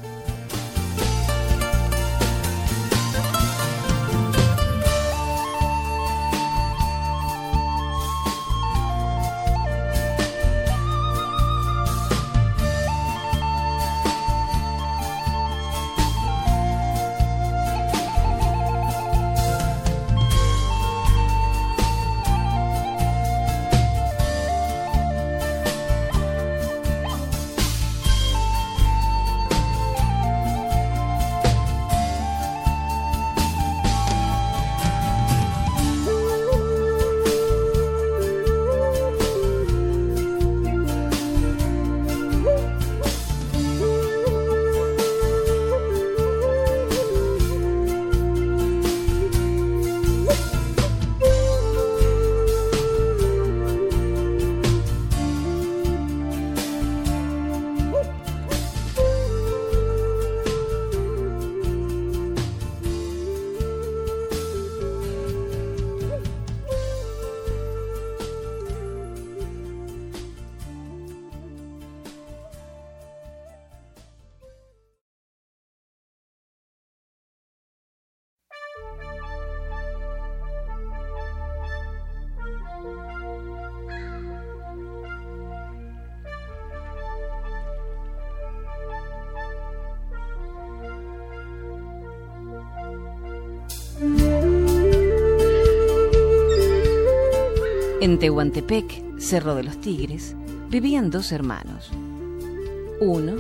En 98.08 98.20
Tehuantepec, 98.20 99.20
Cerro 99.20 99.54
de 99.54 99.64
los 99.64 99.82
Tigres, 99.82 100.34
vivían 100.70 101.10
dos 101.12 101.34
hermanos. 101.34 101.90
Uno 103.02 103.34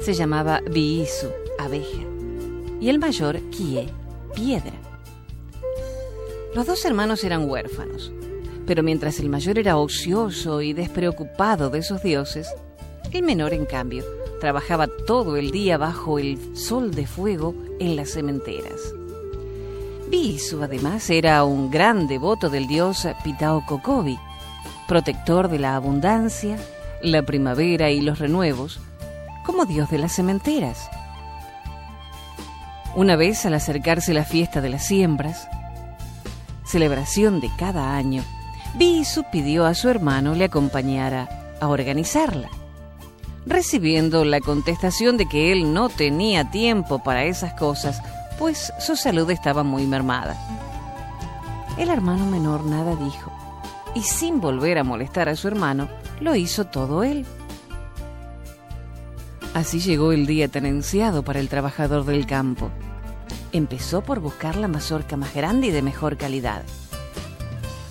se 0.00 0.14
llamaba 0.14 0.60
Biisu, 0.60 1.26
abeja, 1.58 2.04
y 2.80 2.88
el 2.88 3.00
mayor, 3.00 3.40
Kie, 3.50 3.88
piedra. 4.32 4.74
Los 6.54 6.66
dos 6.66 6.84
hermanos 6.84 7.24
eran 7.24 7.50
huérfanos, 7.50 8.12
pero 8.64 8.84
mientras 8.84 9.18
el 9.18 9.28
mayor 9.28 9.58
era 9.58 9.76
ocioso 9.76 10.62
y 10.62 10.72
despreocupado 10.72 11.68
de 11.68 11.82
sus 11.82 12.00
dioses, 12.00 12.46
el 13.10 13.24
menor, 13.24 13.52
en 13.52 13.66
cambio, 13.66 14.04
trabajaba 14.40 14.86
todo 14.86 15.36
el 15.36 15.50
día 15.50 15.78
bajo 15.78 16.20
el 16.20 16.38
sol 16.56 16.94
de 16.94 17.08
fuego 17.08 17.56
en 17.80 17.96
las 17.96 18.10
cementeras. 18.10 18.94
Bisu, 20.12 20.62
además, 20.62 21.08
era 21.08 21.42
un 21.42 21.70
gran 21.70 22.06
devoto 22.06 22.50
del 22.50 22.66
dios 22.66 23.08
Pitao 23.24 23.64
Kokobi, 23.64 24.18
protector 24.86 25.48
de 25.48 25.58
la 25.58 25.74
abundancia, 25.74 26.58
la 27.02 27.22
primavera 27.22 27.90
y 27.90 28.02
los 28.02 28.18
renuevos, 28.18 28.78
como 29.46 29.64
dios 29.64 29.88
de 29.88 29.96
las 29.96 30.14
cementeras. 30.14 30.90
Una 32.94 33.16
vez, 33.16 33.46
al 33.46 33.54
acercarse 33.54 34.12
la 34.12 34.26
fiesta 34.26 34.60
de 34.60 34.68
las 34.68 34.84
siembras, 34.84 35.48
celebración 36.66 37.40
de 37.40 37.48
cada 37.56 37.96
año, 37.96 38.22
Bisu 38.74 39.24
pidió 39.32 39.64
a 39.64 39.72
su 39.72 39.88
hermano 39.88 40.34
le 40.34 40.44
acompañara 40.44 41.56
a 41.58 41.68
organizarla, 41.68 42.50
recibiendo 43.46 44.26
la 44.26 44.40
contestación 44.40 45.16
de 45.16 45.24
que 45.26 45.52
él 45.52 45.72
no 45.72 45.88
tenía 45.88 46.50
tiempo 46.50 47.02
para 47.02 47.24
esas 47.24 47.54
cosas, 47.54 48.02
pues 48.42 48.72
su 48.80 48.96
salud 48.96 49.30
estaba 49.30 49.62
muy 49.62 49.86
mermada. 49.86 50.36
El 51.78 51.90
hermano 51.90 52.26
menor 52.26 52.64
nada 52.64 52.96
dijo, 52.96 53.30
y 53.94 54.02
sin 54.02 54.40
volver 54.40 54.78
a 54.78 54.82
molestar 54.82 55.28
a 55.28 55.36
su 55.36 55.46
hermano, 55.46 55.88
lo 56.18 56.34
hizo 56.34 56.64
todo 56.64 57.04
él. 57.04 57.24
Así 59.54 59.78
llegó 59.78 60.10
el 60.10 60.26
día 60.26 60.48
tan 60.48 60.82
para 61.24 61.38
el 61.38 61.48
trabajador 61.48 62.04
del 62.04 62.26
campo. 62.26 62.72
Empezó 63.52 64.00
por 64.00 64.18
buscar 64.18 64.56
la 64.56 64.66
mazorca 64.66 65.16
más 65.16 65.32
grande 65.32 65.68
y 65.68 65.70
de 65.70 65.82
mejor 65.82 66.16
calidad. 66.16 66.64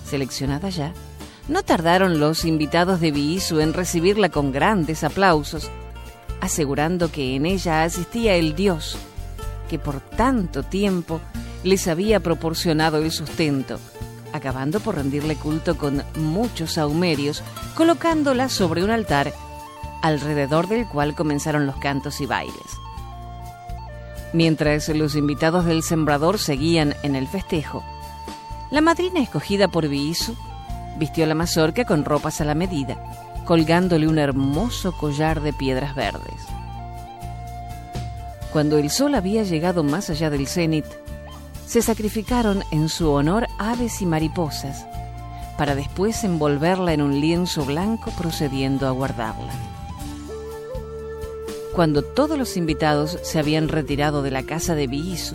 Seleccionada 0.04 0.68
ya, 0.68 0.92
no 1.48 1.62
tardaron 1.62 2.20
los 2.20 2.44
invitados 2.44 3.00
de 3.00 3.10
Biisu 3.10 3.60
en 3.60 3.72
recibirla 3.72 4.28
con 4.28 4.52
grandes 4.52 5.02
aplausos, 5.02 5.70
asegurando 6.42 7.10
que 7.10 7.36
en 7.36 7.46
ella 7.46 7.84
asistía 7.84 8.34
el 8.34 8.54
Dios 8.54 8.98
que 9.72 9.78
por 9.78 10.00
tanto 10.00 10.62
tiempo 10.62 11.18
les 11.64 11.88
había 11.88 12.20
proporcionado 12.20 12.98
el 12.98 13.10
sustento, 13.10 13.80
acabando 14.34 14.80
por 14.80 14.96
rendirle 14.96 15.34
culto 15.34 15.78
con 15.78 16.02
muchos 16.14 16.72
saumerios, 16.74 17.42
colocándola 17.74 18.50
sobre 18.50 18.84
un 18.84 18.90
altar 18.90 19.32
alrededor 20.02 20.68
del 20.68 20.86
cual 20.86 21.14
comenzaron 21.14 21.64
los 21.64 21.76
cantos 21.76 22.20
y 22.20 22.26
bailes. 22.26 22.54
Mientras 24.34 24.90
los 24.90 25.16
invitados 25.16 25.64
del 25.64 25.82
sembrador 25.82 26.38
seguían 26.38 26.94
en 27.02 27.16
el 27.16 27.26
festejo, 27.26 27.82
la 28.70 28.82
madrina 28.82 29.20
escogida 29.20 29.68
por 29.68 29.88
Biisu 29.88 30.36
vistió 30.98 31.24
la 31.24 31.34
mazorca 31.34 31.86
con 31.86 32.04
ropas 32.04 32.42
a 32.42 32.44
la 32.44 32.54
medida, 32.54 33.02
colgándole 33.46 34.06
un 34.06 34.18
hermoso 34.18 34.92
collar 34.92 35.40
de 35.40 35.54
piedras 35.54 35.94
verdes. 35.94 36.46
Cuando 38.52 38.76
el 38.76 38.90
sol 38.90 39.14
había 39.14 39.44
llegado 39.44 39.82
más 39.82 40.10
allá 40.10 40.28
del 40.28 40.46
cenit, 40.46 40.84
se 41.66 41.80
sacrificaron 41.80 42.62
en 42.70 42.90
su 42.90 43.10
honor 43.10 43.46
aves 43.58 44.02
y 44.02 44.06
mariposas, 44.06 44.86
para 45.56 45.74
después 45.74 46.22
envolverla 46.22 46.92
en 46.92 47.00
un 47.00 47.18
lienzo 47.18 47.64
blanco 47.64 48.12
procediendo 48.18 48.86
a 48.86 48.90
guardarla. 48.90 49.52
Cuando 51.74 52.02
todos 52.02 52.36
los 52.36 52.58
invitados 52.58 53.18
se 53.22 53.38
habían 53.38 53.68
retirado 53.68 54.22
de 54.22 54.30
la 54.30 54.42
casa 54.42 54.74
de 54.74 54.86
Biisu, 54.86 55.34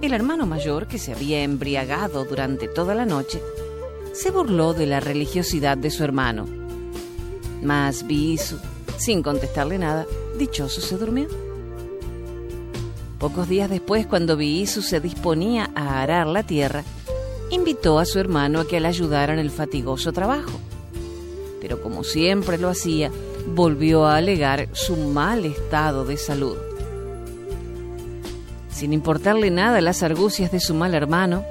el 0.00 0.14
hermano 0.14 0.46
mayor, 0.46 0.86
que 0.86 0.98
se 0.98 1.12
había 1.12 1.42
embriagado 1.42 2.24
durante 2.24 2.68
toda 2.68 2.94
la 2.94 3.04
noche, 3.04 3.42
se 4.14 4.30
burló 4.30 4.72
de 4.72 4.86
la 4.86 5.00
religiosidad 5.00 5.76
de 5.76 5.90
su 5.90 6.04
hermano. 6.04 6.46
Mas 7.62 8.06
Biisu, 8.06 8.56
sin 8.96 9.22
contestarle 9.22 9.78
nada, 9.78 10.06
dichoso 10.38 10.80
se 10.80 10.96
durmió. 10.96 11.49
Pocos 13.20 13.50
días 13.50 13.68
después, 13.68 14.06
cuando 14.06 14.38
Biisu 14.38 14.80
se 14.80 14.98
disponía 14.98 15.70
a 15.74 16.00
arar 16.00 16.26
la 16.26 16.42
tierra, 16.42 16.84
invitó 17.50 17.98
a 17.98 18.06
su 18.06 18.18
hermano 18.18 18.60
a 18.60 18.66
que 18.66 18.80
le 18.80 18.88
ayudara 18.88 19.34
en 19.34 19.38
el 19.38 19.50
fatigoso 19.50 20.10
trabajo. 20.10 20.58
Pero 21.60 21.82
como 21.82 22.02
siempre 22.02 22.56
lo 22.56 22.70
hacía, 22.70 23.12
volvió 23.54 24.06
a 24.06 24.16
alegar 24.16 24.70
su 24.72 24.96
mal 24.96 25.44
estado 25.44 26.06
de 26.06 26.16
salud. 26.16 26.56
Sin 28.70 28.94
importarle 28.94 29.50
nada 29.50 29.82
las 29.82 30.02
argucias 30.02 30.50
de 30.50 30.60
su 30.60 30.72
mal 30.72 30.94
hermano, 30.94 31.44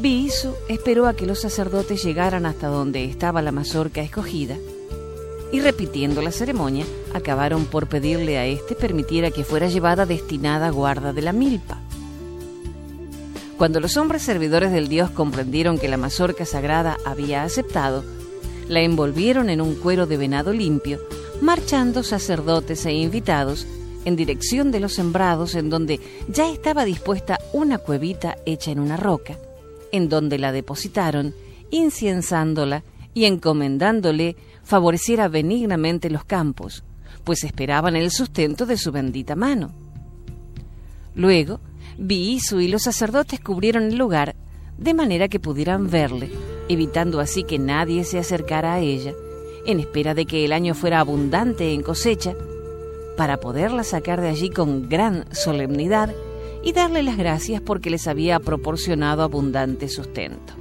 Biisu 0.00 0.54
esperó 0.70 1.08
a 1.08 1.14
que 1.14 1.26
los 1.26 1.40
sacerdotes 1.40 2.02
llegaran 2.02 2.46
hasta 2.46 2.68
donde 2.68 3.04
estaba 3.04 3.42
la 3.42 3.52
mazorca 3.52 4.00
escogida 4.00 4.56
y 5.52 5.60
repitiendo 5.60 6.22
la 6.22 6.32
ceremonia 6.32 6.86
acabaron 7.16 7.66
por 7.66 7.88
pedirle 7.88 8.38
a 8.38 8.46
éste 8.46 8.74
permitiera 8.74 9.30
que 9.30 9.44
fuera 9.44 9.68
llevada 9.68 10.06
destinada 10.06 10.68
a 10.68 10.70
guarda 10.70 11.12
de 11.12 11.22
la 11.22 11.32
milpa. 11.32 11.80
Cuando 13.58 13.80
los 13.80 13.96
hombres 13.96 14.22
servidores 14.22 14.70
del 14.70 14.88
dios 14.88 15.10
comprendieron 15.10 15.78
que 15.78 15.88
la 15.88 15.96
mazorca 15.96 16.44
sagrada 16.44 16.98
había 17.04 17.42
aceptado, 17.42 18.04
la 18.68 18.80
envolvieron 18.80 19.48
en 19.48 19.60
un 19.60 19.74
cuero 19.76 20.06
de 20.06 20.16
venado 20.16 20.52
limpio, 20.52 21.00
marchando 21.40 22.02
sacerdotes 22.02 22.84
e 22.84 22.92
invitados 22.92 23.66
en 24.04 24.14
dirección 24.14 24.70
de 24.70 24.80
los 24.80 24.94
sembrados 24.94 25.54
en 25.54 25.70
donde 25.70 26.00
ya 26.28 26.50
estaba 26.50 26.84
dispuesta 26.84 27.38
una 27.52 27.78
cuevita 27.78 28.36
hecha 28.46 28.70
en 28.70 28.78
una 28.78 28.96
roca, 28.96 29.38
en 29.90 30.08
donde 30.08 30.38
la 30.38 30.52
depositaron, 30.52 31.34
inciensándola 31.70 32.84
y 33.14 33.24
encomendándole 33.24 34.36
favoreciera 34.62 35.28
benignamente 35.28 36.10
los 36.10 36.24
campos, 36.24 36.84
pues 37.26 37.42
esperaban 37.42 37.96
el 37.96 38.12
sustento 38.12 38.66
de 38.66 38.78
su 38.78 38.92
bendita 38.92 39.34
mano. 39.34 39.72
Luego, 41.16 41.60
Biisu 41.98 42.60
y 42.60 42.68
los 42.68 42.82
sacerdotes 42.82 43.40
cubrieron 43.40 43.82
el 43.82 43.98
lugar 43.98 44.36
de 44.78 44.94
manera 44.94 45.26
que 45.26 45.40
pudieran 45.40 45.90
verle, 45.90 46.30
evitando 46.68 47.18
así 47.18 47.42
que 47.42 47.58
nadie 47.58 48.04
se 48.04 48.20
acercara 48.20 48.74
a 48.74 48.80
ella, 48.80 49.12
en 49.66 49.80
espera 49.80 50.14
de 50.14 50.24
que 50.24 50.44
el 50.44 50.52
año 50.52 50.74
fuera 50.74 51.00
abundante 51.00 51.74
en 51.74 51.82
cosecha, 51.82 52.32
para 53.16 53.38
poderla 53.38 53.82
sacar 53.82 54.20
de 54.20 54.28
allí 54.28 54.50
con 54.50 54.88
gran 54.88 55.24
solemnidad 55.34 56.14
y 56.62 56.72
darle 56.74 57.02
las 57.02 57.16
gracias 57.16 57.60
porque 57.60 57.90
les 57.90 58.06
había 58.06 58.38
proporcionado 58.38 59.24
abundante 59.24 59.88
sustento. 59.88 60.52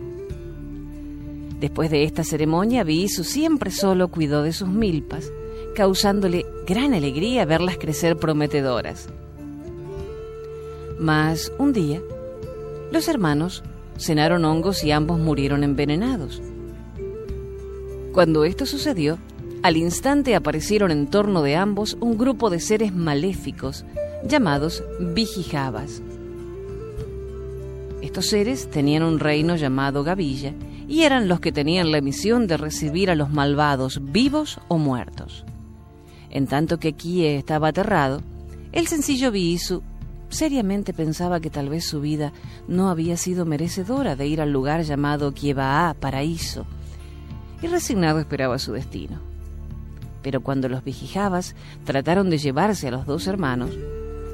Después 1.59 1.91
de 1.91 2.05
esta 2.05 2.23
ceremonia, 2.23 2.83
Biisu 2.83 3.23
siempre 3.23 3.69
solo 3.69 4.07
cuidó 4.07 4.41
de 4.41 4.51
sus 4.51 4.67
milpas, 4.67 5.31
causándole 5.75 6.45
gran 6.65 6.95
alegría 6.95 7.45
verlas 7.45 7.77
crecer 7.77 8.17
prometedoras. 8.17 9.07
Mas 10.99 11.51
un 11.59 11.73
día, 11.73 12.01
los 12.91 13.07
hermanos 13.07 13.63
cenaron 13.99 14.45
hongos 14.45 14.83
y 14.83 14.91
ambos 14.91 15.19
murieron 15.19 15.63
envenenados. 15.63 16.41
Cuando 18.13 18.45
esto 18.45 18.65
sucedió, 18.65 19.19
al 19.61 19.77
instante 19.77 20.35
aparecieron 20.35 20.91
en 20.91 21.07
torno 21.07 21.41
de 21.41 21.55
ambos 21.55 21.97
un 21.99 22.17
grupo 22.17 22.49
de 22.49 22.59
seres 22.59 22.93
maléficos 22.93 23.85
llamados 24.27 24.83
Vijijabas. 24.99 26.01
Estos 28.01 28.27
seres 28.27 28.69
tenían 28.69 29.03
un 29.03 29.19
reino 29.19 29.55
llamado 29.55 30.03
Gavilla 30.03 30.53
y 30.87 31.01
eran 31.01 31.27
los 31.27 31.39
que 31.39 31.51
tenían 31.51 31.91
la 31.91 31.99
misión 32.01 32.47
de 32.47 32.57
recibir 32.57 33.09
a 33.09 33.15
los 33.15 33.31
malvados 33.31 33.99
vivos 34.11 34.59
o 34.67 34.77
muertos. 34.77 35.43
En 36.35 36.47
tanto 36.47 36.79
que 36.79 36.91
Kie 36.91 37.37
estaba 37.37 37.69
aterrado, 37.69 38.21
el 38.73 38.87
sencillo 38.87 39.31
Biisu 39.31 39.81
seriamente 40.27 40.91
pensaba 40.91 41.39
que 41.39 41.49
tal 41.49 41.69
vez 41.69 41.85
su 41.85 42.01
vida 42.01 42.33
no 42.67 42.89
había 42.89 43.15
sido 43.15 43.45
merecedora 43.45 44.17
de 44.17 44.27
ir 44.27 44.41
al 44.41 44.51
lugar 44.51 44.81
llamado 44.81 45.33
Kiebaa, 45.33 45.93
paraíso, 45.93 46.65
y 47.61 47.67
resignado 47.67 48.19
esperaba 48.19 48.59
su 48.59 48.73
destino. 48.73 49.21
Pero 50.23 50.41
cuando 50.41 50.67
los 50.67 50.83
Vijijabas 50.83 51.55
trataron 51.85 52.29
de 52.29 52.37
llevarse 52.37 52.89
a 52.89 52.91
los 52.91 53.05
dos 53.05 53.27
hermanos, 53.27 53.71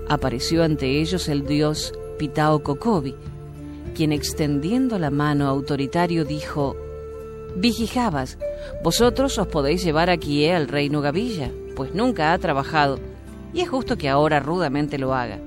apareció 0.09 0.63
ante 0.63 1.01
ellos 1.01 1.29
el 1.29 1.45
dios 1.45 1.93
Pitao 2.17 2.63
Kokobi, 2.63 3.13
quien 3.93 4.11
extendiendo 4.11 4.97
la 4.97 5.11
mano 5.11 5.47
autoritario 5.47 6.25
dijo, 6.25 6.75
Vijijabas, 7.57 8.39
vosotros 8.83 9.37
os 9.37 9.45
podéis 9.45 9.83
llevar 9.83 10.09
a 10.09 10.17
Kie 10.17 10.51
al 10.51 10.67
reino 10.67 11.01
Gavilla, 11.01 11.51
pues 11.82 11.96
nunca 11.96 12.32
ha 12.32 12.38
trabajado, 12.38 13.00
y 13.56 13.62
es 13.62 13.70
justo 13.70 13.98
que 13.98 14.08
ahora 14.08 14.39
rudamente 14.39 15.00
lo 15.00 15.15
haga. 15.15 15.39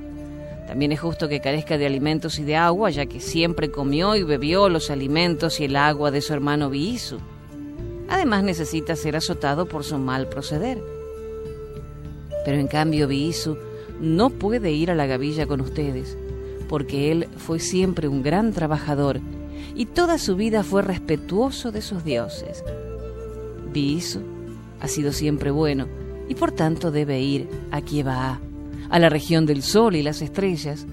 También 0.66 0.90
es 0.90 0.98
justo 0.98 1.28
que 1.28 1.40
carezca 1.40 1.78
de 1.78 1.86
alimentos 1.86 2.40
y 2.40 2.42
de 2.42 2.56
agua, 2.56 2.90
ya 2.90 3.06
que 3.06 3.20
siempre 3.20 3.70
comió 3.70 4.16
y 4.16 4.24
bebió 4.24 4.68
los 4.68 4.90
alimentos 4.90 5.60
y 5.60 5.66
el 5.66 5.76
agua 5.76 6.10
de 6.10 6.20
su 6.20 6.32
hermano 6.32 6.70
Biisu. 6.70 7.18
Además 8.08 8.42
necesita 8.42 8.96
ser 8.96 9.14
azotado 9.14 9.66
por 9.66 9.84
su 9.84 9.96
mal 9.96 10.26
proceder. 10.26 10.82
Pero 12.44 12.58
en 12.58 12.66
cambio 12.66 13.06
Biisu 13.06 13.56
no 14.00 14.30
puede 14.30 14.72
ir 14.72 14.90
a 14.90 14.96
la 14.96 15.06
gavilla 15.06 15.46
con 15.46 15.60
ustedes, 15.60 16.18
porque 16.68 17.12
él 17.12 17.28
fue 17.36 17.60
siempre 17.60 18.08
un 18.08 18.24
gran 18.24 18.52
trabajador 18.52 19.20
y 19.76 19.86
toda 19.86 20.18
su 20.18 20.34
vida 20.34 20.64
fue 20.64 20.82
respetuoso 20.82 21.70
de 21.70 21.80
sus 21.80 22.02
dioses. 22.02 22.64
Biisu 23.72 24.18
ha 24.80 24.88
sido 24.88 25.12
siempre 25.12 25.52
bueno 25.52 26.02
y 26.28 26.34
por 26.34 26.52
tanto 26.52 26.90
debe 26.90 27.20
ir 27.20 27.48
a 27.70 27.80
Kieva, 27.80 28.40
a 28.90 28.98
la 28.98 29.08
región 29.08 29.46
del 29.46 29.62
sol 29.62 29.96
y 29.96 30.02
las 30.02 30.22
estrellas, 30.22 30.86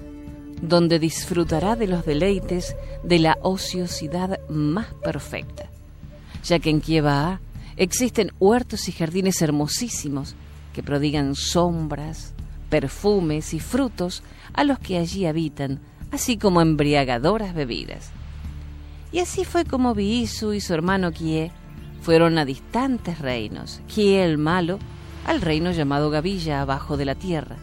donde 0.60 0.98
disfrutará 0.98 1.76
de 1.76 1.88
los 1.88 2.06
deleites 2.06 2.76
de 3.02 3.18
la 3.18 3.38
ociosidad 3.42 4.38
más 4.48 4.86
perfecta, 5.02 5.68
ya 6.44 6.58
que 6.58 6.70
en 6.70 6.80
Kieva 6.80 7.40
existen 7.76 8.32
huertos 8.38 8.88
y 8.88 8.92
jardines 8.92 9.42
hermosísimos 9.42 10.34
que 10.72 10.82
prodigan 10.82 11.34
sombras, 11.34 12.32
perfumes 12.70 13.54
y 13.54 13.60
frutos 13.60 14.22
a 14.54 14.64
los 14.64 14.78
que 14.78 14.98
allí 14.98 15.26
habitan, 15.26 15.80
así 16.10 16.36
como 16.36 16.60
embriagadoras 16.60 17.54
bebidas. 17.54 18.10
Y 19.10 19.18
así 19.18 19.44
fue 19.44 19.64
como 19.64 19.94
Biisu 19.94 20.54
y 20.54 20.60
su 20.60 20.72
hermano 20.72 21.12
Kie 21.12 21.50
fueron 22.00 22.38
a 22.38 22.44
distantes 22.44 23.18
reinos, 23.18 23.80
Kie 23.88 24.22
el 24.22 24.38
malo 24.38 24.78
al 25.26 25.40
reino 25.40 25.70
llamado 25.70 26.10
Gavilla 26.10 26.60
abajo 26.60 26.96
de 26.96 27.04
la 27.04 27.14
tierra, 27.14 27.56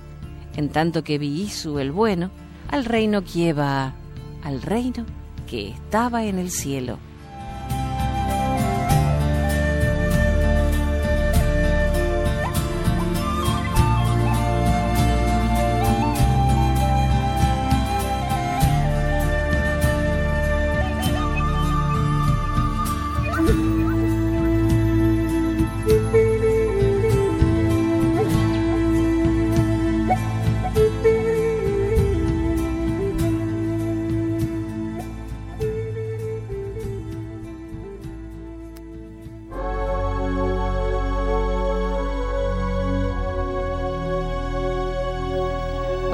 en 0.55 0.69
tanto 0.69 1.03
que 1.03 1.17
Biisu 1.17 1.79
el 1.79 1.91
bueno 1.91 2.31
al 2.69 2.85
reino 2.85 3.23
Kieva, 3.23 3.93
al 4.43 4.61
reino 4.61 5.05
que 5.47 5.69
estaba 5.69 6.25
en 6.25 6.39
el 6.39 6.51
cielo. 6.51 6.97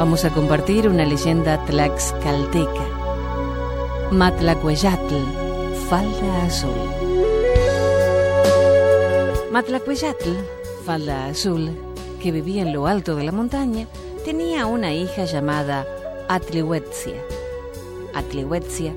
Vamos 0.05 0.23
a 0.23 0.29
compartir 0.29 0.87
una 0.87 1.03
leyenda 1.03 1.65
tlaxcalteca. 1.65 2.85
Matlacueyatl, 4.11 5.15
falda 5.89 6.43
azul. 6.45 6.77
Matlacueyatl, 9.51 10.29
falda 10.85 11.25
azul, 11.25 11.71
que 12.21 12.31
vivía 12.31 12.61
en 12.61 12.71
lo 12.71 12.85
alto 12.85 13.15
de 13.15 13.23
la 13.23 13.31
montaña, 13.31 13.87
tenía 14.23 14.67
una 14.67 14.93
hija 14.93 15.25
llamada 15.25 15.87
Atlihuetzia. 16.29 17.19
Atlihuetzia 18.13 18.93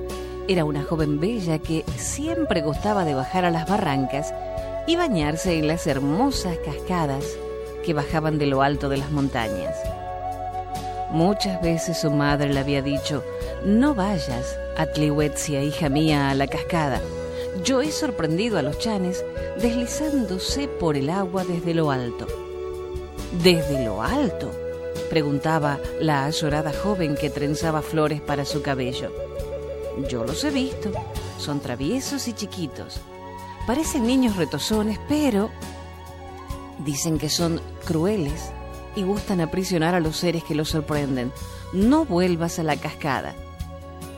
era 0.46 0.66
una 0.66 0.84
joven 0.84 1.20
bella 1.20 1.58
que 1.58 1.86
siempre 1.96 2.60
gustaba 2.60 3.06
de 3.06 3.14
bajar 3.14 3.46
a 3.46 3.50
las 3.50 3.66
barrancas 3.66 4.34
y 4.86 4.96
bañarse 4.96 5.58
en 5.58 5.68
las 5.68 5.86
hermosas 5.86 6.58
cascadas 6.62 7.24
que 7.82 7.94
bajaban 7.94 8.36
de 8.36 8.44
lo 8.44 8.60
alto 8.60 8.90
de 8.90 8.98
las 8.98 9.10
montañas. 9.10 9.74
Muchas 11.10 11.60
veces 11.62 11.98
su 11.98 12.10
madre 12.10 12.52
le 12.52 12.60
había 12.60 12.82
dicho, 12.82 13.24
no 13.64 13.94
vayas, 13.94 14.58
Atlihuetzia, 14.76 15.62
hija 15.62 15.88
mía, 15.88 16.30
a 16.30 16.34
la 16.34 16.46
cascada. 16.46 17.00
Yo 17.64 17.80
he 17.80 17.90
sorprendido 17.90 18.58
a 18.58 18.62
los 18.62 18.78
chanes 18.78 19.24
deslizándose 19.60 20.68
por 20.68 20.96
el 20.96 21.08
agua 21.08 21.44
desde 21.44 21.74
lo 21.74 21.90
alto. 21.90 22.26
¿Desde 23.42 23.84
lo 23.84 24.02
alto? 24.02 24.50
preguntaba 25.08 25.78
la 26.00 26.26
azorada 26.26 26.72
joven 26.72 27.16
que 27.16 27.30
trenzaba 27.30 27.80
flores 27.80 28.20
para 28.20 28.44
su 28.44 28.60
cabello. 28.60 29.10
Yo 30.08 30.24
los 30.24 30.44
he 30.44 30.50
visto. 30.50 30.92
Son 31.38 31.60
traviesos 31.60 32.28
y 32.28 32.34
chiquitos. 32.34 33.00
Parecen 33.66 34.06
niños 34.06 34.36
retozones, 34.36 34.98
pero 35.08 35.50
dicen 36.84 37.18
que 37.18 37.30
son 37.30 37.60
crueles 37.84 38.52
y 38.98 39.04
gustan 39.04 39.40
aprisionar 39.40 39.94
a 39.94 40.00
los 40.00 40.16
seres 40.16 40.42
que 40.42 40.54
los 40.54 40.70
sorprenden. 40.70 41.32
No 41.72 42.04
vuelvas 42.04 42.58
a 42.58 42.64
la 42.64 42.76
cascada. 42.76 43.34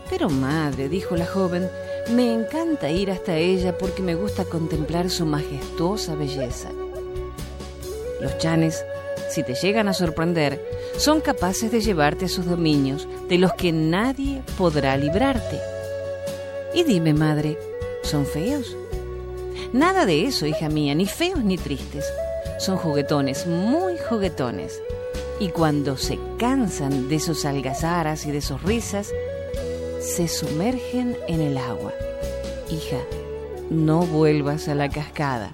Pero 0.09 0.31
madre, 0.31 0.89
dijo 0.89 1.17
la 1.17 1.27
joven, 1.27 1.69
me 2.11 2.33
encanta 2.33 2.91
ir 2.91 3.11
hasta 3.11 3.37
ella 3.37 3.77
porque 3.77 4.03
me 4.03 4.15
gusta 4.15 4.45
contemplar 4.45 5.11
su 5.11 5.27
majestuosa 5.27 6.15
belleza. 6.15 6.71
Los 8.21 8.39
chanes, 8.39 8.83
si 9.31 9.43
te 9.43 9.55
llegan 9.55 9.87
a 9.89 9.93
sorprender, 9.93 10.65
son 10.97 11.21
capaces 11.21 11.71
de 11.71 11.81
llevarte 11.81 12.25
a 12.25 12.29
sus 12.29 12.47
dominios, 12.47 13.07
de 13.29 13.39
los 13.39 13.53
que 13.53 13.73
nadie 13.73 14.43
podrá 14.57 14.97
librarte. 14.97 15.61
Y 16.75 16.85
dime, 16.85 17.13
madre, 17.13 17.59
¿son 18.03 18.25
feos? 18.25 18.77
Nada 19.73 20.07
de 20.07 20.25
eso, 20.25 20.47
hija 20.47 20.69
mía, 20.69 20.95
ni 20.95 21.07
feos 21.07 21.45
ni 21.45 21.59
tristes 21.59 22.07
son 22.61 22.77
juguetones, 22.77 23.47
muy 23.47 23.97
juguetones. 23.97 24.83
Y 25.39 25.49
cuando 25.49 25.97
se 25.97 26.19
cansan 26.39 27.09
de 27.09 27.19
sus 27.19 27.47
algazaras 27.47 28.27
y 28.27 28.31
de 28.31 28.43
sus 28.43 28.63
risas, 28.63 29.11
se 30.01 30.29
sumergen 30.29 31.17
en 31.27 31.41
el 31.41 31.57
agua. 31.57 31.93
Hija, 32.69 32.99
no 33.71 34.01
vuelvas 34.01 34.69
a 34.69 34.75
la 34.75 34.91
cascada. 34.91 35.53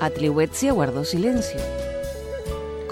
Atlihuetzia 0.00 0.72
guardó 0.72 1.04
silencio. 1.04 1.60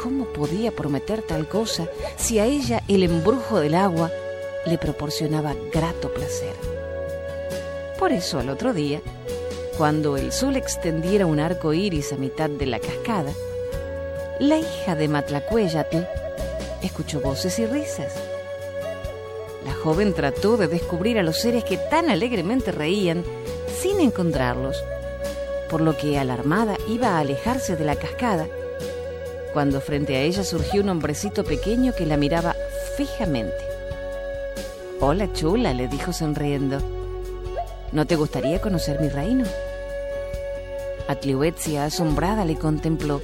¿Cómo 0.02 0.24
podía 0.32 0.72
prometer 0.72 1.20
tal 1.20 1.46
cosa 1.46 1.86
si 2.16 2.38
a 2.38 2.46
ella 2.46 2.82
el 2.88 3.02
embrujo 3.02 3.60
del 3.60 3.74
agua 3.74 4.10
le 4.64 4.78
proporcionaba 4.78 5.54
grato 5.70 6.12
placer? 6.12 6.54
Por 7.98 8.12
eso 8.12 8.38
al 8.38 8.48
otro 8.48 8.72
día 8.72 9.02
cuando 9.76 10.16
el 10.16 10.32
sol 10.32 10.56
extendiera 10.56 11.26
un 11.26 11.40
arco 11.40 11.72
iris 11.72 12.12
a 12.12 12.16
mitad 12.16 12.50
de 12.50 12.66
la 12.66 12.78
cascada, 12.78 13.32
la 14.38 14.58
hija 14.58 14.94
de 14.94 15.08
Matlacueyatl 15.08 16.04
escuchó 16.82 17.20
voces 17.20 17.58
y 17.58 17.66
risas. 17.66 18.14
La 19.64 19.74
joven 19.74 20.12
trató 20.14 20.56
de 20.56 20.68
descubrir 20.68 21.18
a 21.18 21.22
los 21.22 21.38
seres 21.40 21.64
que 21.64 21.78
tan 21.78 22.10
alegremente 22.10 22.72
reían 22.72 23.24
sin 23.80 24.00
encontrarlos, 24.00 24.82
por 25.70 25.80
lo 25.80 25.96
que 25.96 26.18
alarmada 26.18 26.76
iba 26.88 27.10
a 27.10 27.20
alejarse 27.20 27.76
de 27.76 27.84
la 27.84 27.96
cascada, 27.96 28.48
cuando 29.52 29.80
frente 29.80 30.16
a 30.16 30.20
ella 30.20 30.44
surgió 30.44 30.82
un 30.82 30.88
hombrecito 30.90 31.44
pequeño 31.44 31.94
que 31.94 32.06
la 32.06 32.16
miraba 32.16 32.56
fijamente. 32.96 33.64
Hola 35.00 35.32
chula, 35.32 35.72
le 35.72 35.88
dijo 35.88 36.12
sonriendo. 36.12 37.01
¿No 37.92 38.06
te 38.06 38.16
gustaría 38.16 38.60
conocer 38.60 39.00
mi 39.00 39.10
reino? 39.10 39.44
Atlihuetzia, 41.08 41.84
asombrada, 41.84 42.46
le 42.46 42.56
contempló. 42.56 43.20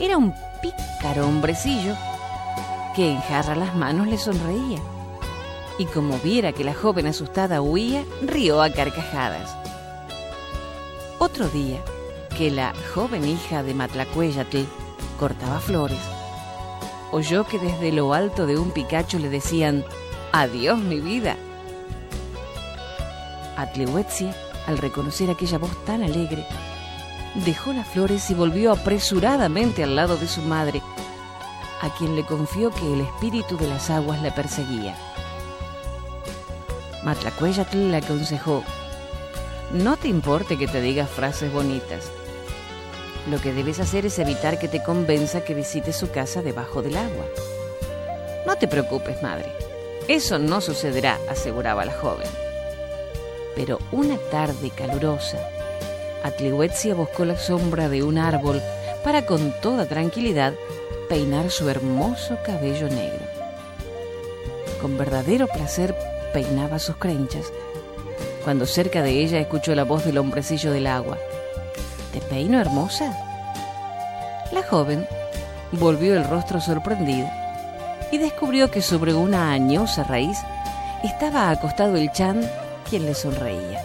Era 0.00 0.16
un 0.16 0.34
pícaro 0.60 1.28
hombrecillo 1.28 1.94
que 2.96 3.12
en 3.12 3.20
jarra 3.20 3.54
las 3.54 3.76
manos 3.76 4.08
le 4.08 4.18
sonreía. 4.18 4.80
Y 5.78 5.86
como 5.86 6.18
viera 6.18 6.52
que 6.52 6.64
la 6.64 6.74
joven 6.74 7.06
asustada 7.06 7.62
huía, 7.62 8.04
rió 8.22 8.62
a 8.62 8.70
carcajadas. 8.70 9.56
Otro 11.18 11.48
día, 11.48 11.78
que 12.36 12.50
la 12.50 12.74
joven 12.92 13.26
hija 13.26 13.62
de 13.62 13.74
Matlacueyatl 13.74 14.64
cortaba 15.18 15.60
flores, 15.60 16.00
oyó 17.12 17.44
que 17.44 17.60
desde 17.60 17.92
lo 17.92 18.12
alto 18.12 18.46
de 18.46 18.58
un 18.58 18.72
picacho 18.72 19.20
le 19.20 19.28
decían, 19.28 19.84
Adiós, 20.32 20.78
mi 20.78 20.98
vida. 20.98 21.36
Atlihuetzia, 23.64 24.34
al 24.66 24.78
reconocer 24.78 25.30
aquella 25.30 25.58
voz 25.58 25.72
tan 25.84 26.02
alegre, 26.02 26.46
dejó 27.44 27.72
las 27.72 27.88
flores 27.88 28.30
y 28.30 28.34
volvió 28.34 28.72
apresuradamente 28.72 29.82
al 29.82 29.96
lado 29.96 30.16
de 30.16 30.28
su 30.28 30.40
madre, 30.42 30.80
a 31.80 31.94
quien 31.94 32.16
le 32.16 32.24
confió 32.24 32.70
que 32.70 32.92
el 32.92 33.00
espíritu 33.00 33.56
de 33.56 33.68
las 33.68 33.90
aguas 33.90 34.22
la 34.22 34.34
perseguía. 34.34 34.96
Matlacueyatl 37.04 37.90
le 37.90 37.98
aconsejó, 37.98 38.64
no 39.72 39.96
te 39.96 40.08
importe 40.08 40.56
que 40.56 40.68
te 40.68 40.80
diga 40.80 41.06
frases 41.06 41.52
bonitas. 41.52 42.10
Lo 43.28 43.40
que 43.40 43.52
debes 43.52 43.80
hacer 43.80 44.06
es 44.06 44.18
evitar 44.18 44.58
que 44.58 44.68
te 44.68 44.82
convenza 44.82 45.44
que 45.44 45.54
visites 45.54 45.96
su 45.96 46.10
casa 46.10 46.42
debajo 46.42 46.82
del 46.82 46.96
agua. 46.96 47.24
No 48.46 48.56
te 48.56 48.68
preocupes, 48.68 49.22
madre. 49.22 49.50
Eso 50.06 50.38
no 50.38 50.60
sucederá, 50.60 51.18
aseguraba 51.28 51.84
la 51.84 51.94
joven. 51.94 52.28
Pero 53.54 53.78
una 53.92 54.16
tarde 54.30 54.70
calurosa, 54.70 55.38
Atlihuetzia 56.22 56.94
buscó 56.94 57.24
la 57.24 57.36
sombra 57.36 57.88
de 57.88 58.02
un 58.02 58.18
árbol 58.18 58.60
para 59.04 59.26
con 59.26 59.52
toda 59.60 59.86
tranquilidad 59.86 60.54
peinar 61.08 61.50
su 61.50 61.68
hermoso 61.68 62.38
cabello 62.44 62.88
negro. 62.88 63.24
Con 64.80 64.96
verdadero 64.96 65.46
placer 65.46 65.94
peinaba 66.32 66.78
sus 66.78 66.96
crenchas, 66.96 67.52
cuando 68.42 68.66
cerca 68.66 69.02
de 69.02 69.22
ella 69.22 69.38
escuchó 69.38 69.74
la 69.74 69.84
voz 69.84 70.04
del 70.04 70.18
hombrecillo 70.18 70.72
del 70.72 70.86
agua. 70.86 71.18
¿Te 72.12 72.20
peino, 72.20 72.60
hermosa? 72.60 73.16
La 74.52 74.62
joven 74.62 75.06
volvió 75.72 76.14
el 76.14 76.24
rostro 76.24 76.60
sorprendido 76.60 77.28
y 78.12 78.18
descubrió 78.18 78.70
que 78.70 78.82
sobre 78.82 79.14
una 79.14 79.52
añosa 79.52 80.04
raíz 80.04 80.38
estaba 81.02 81.50
acostado 81.50 81.96
el 81.96 82.12
Chan, 82.12 82.48
quien 82.94 83.06
le 83.06 83.14
sonreía. 83.16 83.84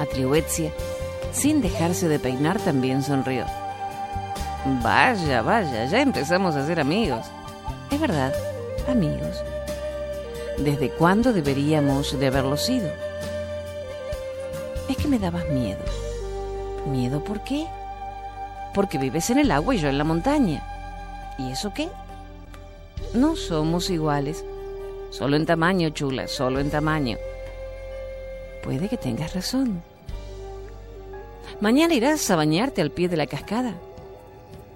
Atlihuetzia, 0.00 0.72
sin 1.30 1.60
dejarse 1.60 2.08
de 2.08 2.18
peinar, 2.18 2.58
también 2.58 3.02
sonrió. 3.02 3.44
Vaya, 4.82 5.42
vaya, 5.42 5.84
ya 5.84 6.00
empezamos 6.00 6.56
a 6.56 6.66
ser 6.66 6.80
amigos. 6.80 7.26
Es 7.90 8.00
verdad, 8.00 8.32
amigos. 8.88 9.44
¿Desde 10.56 10.88
cuándo 10.88 11.34
deberíamos 11.34 12.18
de 12.18 12.26
haberlo 12.28 12.56
sido? 12.56 12.88
Es 14.88 14.96
que 14.96 15.08
me 15.08 15.18
dabas 15.18 15.46
miedo. 15.50 15.84
¿Miedo 16.90 17.22
por 17.22 17.44
qué? 17.44 17.66
Porque 18.72 18.96
vives 18.96 19.28
en 19.28 19.36
el 19.40 19.50
agua 19.50 19.74
y 19.74 19.80
yo 19.80 19.88
en 19.90 19.98
la 19.98 20.04
montaña. 20.04 20.66
¿Y 21.38 21.52
eso 21.52 21.74
qué? 21.74 21.90
No 23.12 23.36
somos 23.36 23.90
iguales. 23.90 24.46
Solo 25.10 25.36
en 25.36 25.44
tamaño, 25.44 25.90
chula, 25.90 26.26
solo 26.26 26.58
en 26.58 26.70
tamaño. 26.70 27.18
Puede 28.66 28.90
que 28.90 28.98
tengas 28.98 29.34
razón. 29.34 29.82
Mañana 31.62 31.94
irás 31.94 32.30
a 32.30 32.36
bañarte 32.36 32.82
al 32.82 32.90
pie 32.90 33.08
de 33.08 33.16
la 33.16 33.26
cascada 33.26 33.74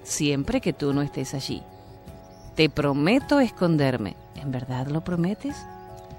siempre 0.03 0.61
que 0.61 0.73
tú 0.73 0.93
no 0.93 1.01
estés 1.01 1.33
allí. 1.33 1.61
Te 2.55 2.69
prometo 2.69 3.39
esconderme. 3.39 4.15
¿En 4.35 4.51
verdad 4.51 4.87
lo 4.87 5.03
prometes? 5.03 5.55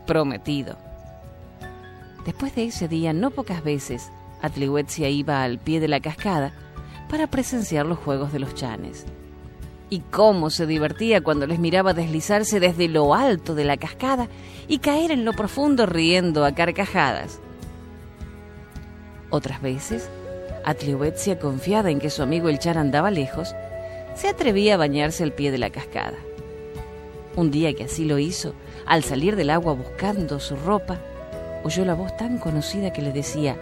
Prometido. 0.07 0.77
Después 2.25 2.55
de 2.55 2.65
ese 2.65 2.89
día, 2.89 3.13
no 3.13 3.31
pocas 3.31 3.65
veces, 3.65 4.11
Atlihuetzia 4.41 5.09
iba 5.09 5.43
al 5.43 5.59
pie 5.59 5.81
de 5.81 5.89
la 5.89 6.01
cascada 6.01 6.53
para 7.09 7.27
presenciar 7.27 7.87
los 7.87 7.99
juegos 7.99 8.33
de 8.33 8.39
los 8.39 8.55
chanes. 8.55 9.05
Y 9.91 10.01
cómo 10.01 10.49
se 10.51 10.67
divertía 10.67 11.21
cuando 11.21 11.47
les 11.47 11.59
miraba 11.59 11.93
deslizarse 11.93 12.61
desde 12.61 12.89
lo 12.89 13.15
alto 13.15 13.55
de 13.55 13.65
la 13.65 13.77
cascada 13.77 14.29
y 14.69 14.79
caer 14.79 15.11
en 15.11 15.25
lo 15.25 15.33
profundo 15.33 15.85
riendo 15.87 16.45
a 16.45 16.53
carcajadas. 16.53 17.41
Otras 19.33 19.63
veces, 19.63 20.11
Atlihuetzia, 20.63 21.39
confiada 21.39 21.91
en 21.91 22.01
que 22.01 22.11
su 22.11 22.23
amigo 22.23 22.51
el 22.51 22.59
chan 22.59 22.77
andaba 22.77 23.11
lejos, 23.11 23.55
se 24.15 24.29
atrevía 24.29 24.75
a 24.75 24.77
bañarse 24.77 25.25
al 25.25 25.33
pie 25.33 25.51
de 25.51 25.57
la 25.57 25.71
cascada. 25.71 26.19
Un 27.35 27.51
día 27.51 27.73
que 27.73 27.85
así 27.85 28.05
lo 28.05 28.19
hizo, 28.19 28.53
al 28.85 29.05
salir 29.05 29.35
del 29.35 29.49
agua 29.49 29.73
buscando 29.73 30.39
su 30.39 30.55
ropa, 30.55 30.99
oyó 31.65 31.87
la 31.87 31.95
voz 31.95 32.15
tan 32.19 32.37
conocida 32.37 32.93
que 32.93 33.01
le 33.01 33.11
decía, 33.11 33.57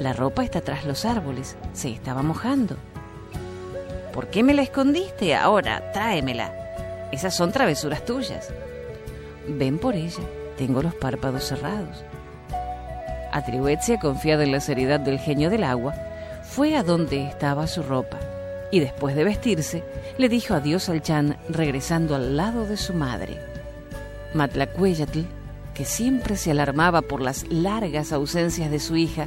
La 0.00 0.14
ropa 0.14 0.44
está 0.44 0.62
tras 0.62 0.86
los 0.86 1.04
árboles, 1.04 1.56
se 1.74 1.90
estaba 1.90 2.22
mojando. 2.22 2.76
¿Por 4.14 4.28
qué 4.28 4.42
me 4.42 4.54
la 4.54 4.62
escondiste? 4.62 5.34
Ahora, 5.34 5.92
tráemela. 5.92 6.54
Esas 7.12 7.36
son 7.36 7.52
travesuras 7.52 8.02
tuyas. 8.06 8.48
Ven 9.46 9.78
por 9.78 9.94
ella, 9.94 10.24
tengo 10.56 10.82
los 10.82 10.94
párpados 10.94 11.44
cerrados. 11.44 12.02
Atribuetzia, 13.32 13.98
confiada 13.98 14.44
en 14.44 14.52
la 14.52 14.60
seriedad 14.60 15.00
del 15.00 15.18
genio 15.18 15.50
del 15.50 15.64
agua, 15.64 15.94
fue 16.42 16.76
a 16.76 16.82
donde 16.82 17.26
estaba 17.26 17.66
su 17.66 17.82
ropa 17.82 18.18
y 18.70 18.80
después 18.80 19.14
de 19.16 19.24
vestirse, 19.24 19.84
le 20.18 20.28
dijo 20.28 20.54
adiós 20.54 20.88
al 20.88 21.02
Chan 21.02 21.36
regresando 21.48 22.14
al 22.14 22.36
lado 22.36 22.66
de 22.66 22.76
su 22.76 22.92
madre. 22.92 23.38
Matlacueyatl, 24.34 25.20
que 25.74 25.84
siempre 25.84 26.36
se 26.36 26.50
alarmaba 26.50 27.02
por 27.02 27.20
las 27.20 27.46
largas 27.48 28.12
ausencias 28.12 28.70
de 28.70 28.80
su 28.80 28.96
hija, 28.96 29.26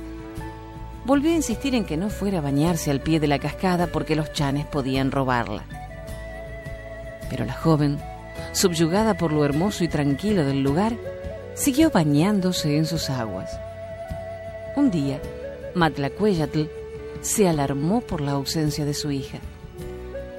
volvió 1.06 1.32
a 1.32 1.36
insistir 1.36 1.74
en 1.74 1.86
que 1.86 1.98
no 1.98 2.10
fuera 2.10 2.40
a 2.40 2.42
bañarse 2.42 2.92
al 2.92 3.02
pie 3.02 3.20
de 3.20 3.28
la 3.28 3.40
cascada 3.40 3.88
porque 3.88 4.16
los 4.16 4.32
chanes 4.34 4.66
podían 4.66 5.12
robarla. 5.12 5.64
Pero 7.30 7.46
la 7.46 7.54
joven, 7.54 8.00
subyugada 8.52 9.16
por 9.16 9.32
lo 9.32 9.44
hermoso 9.46 9.84
y 9.84 9.88
tranquilo 9.88 10.46
del 10.46 10.62
lugar, 10.62 10.94
siguió 11.56 11.90
bañándose 11.90 12.78
en 12.78 12.86
sus 12.86 13.10
aguas. 13.10 13.50
Un 14.76 14.90
día, 14.90 15.22
Matlacueyatl 15.76 16.64
se 17.22 17.48
alarmó 17.50 18.02
por 18.02 18.22
la 18.22 18.32
ausencia 18.32 18.86
de 18.86 18.94
su 18.94 19.12
hija. 19.12 19.40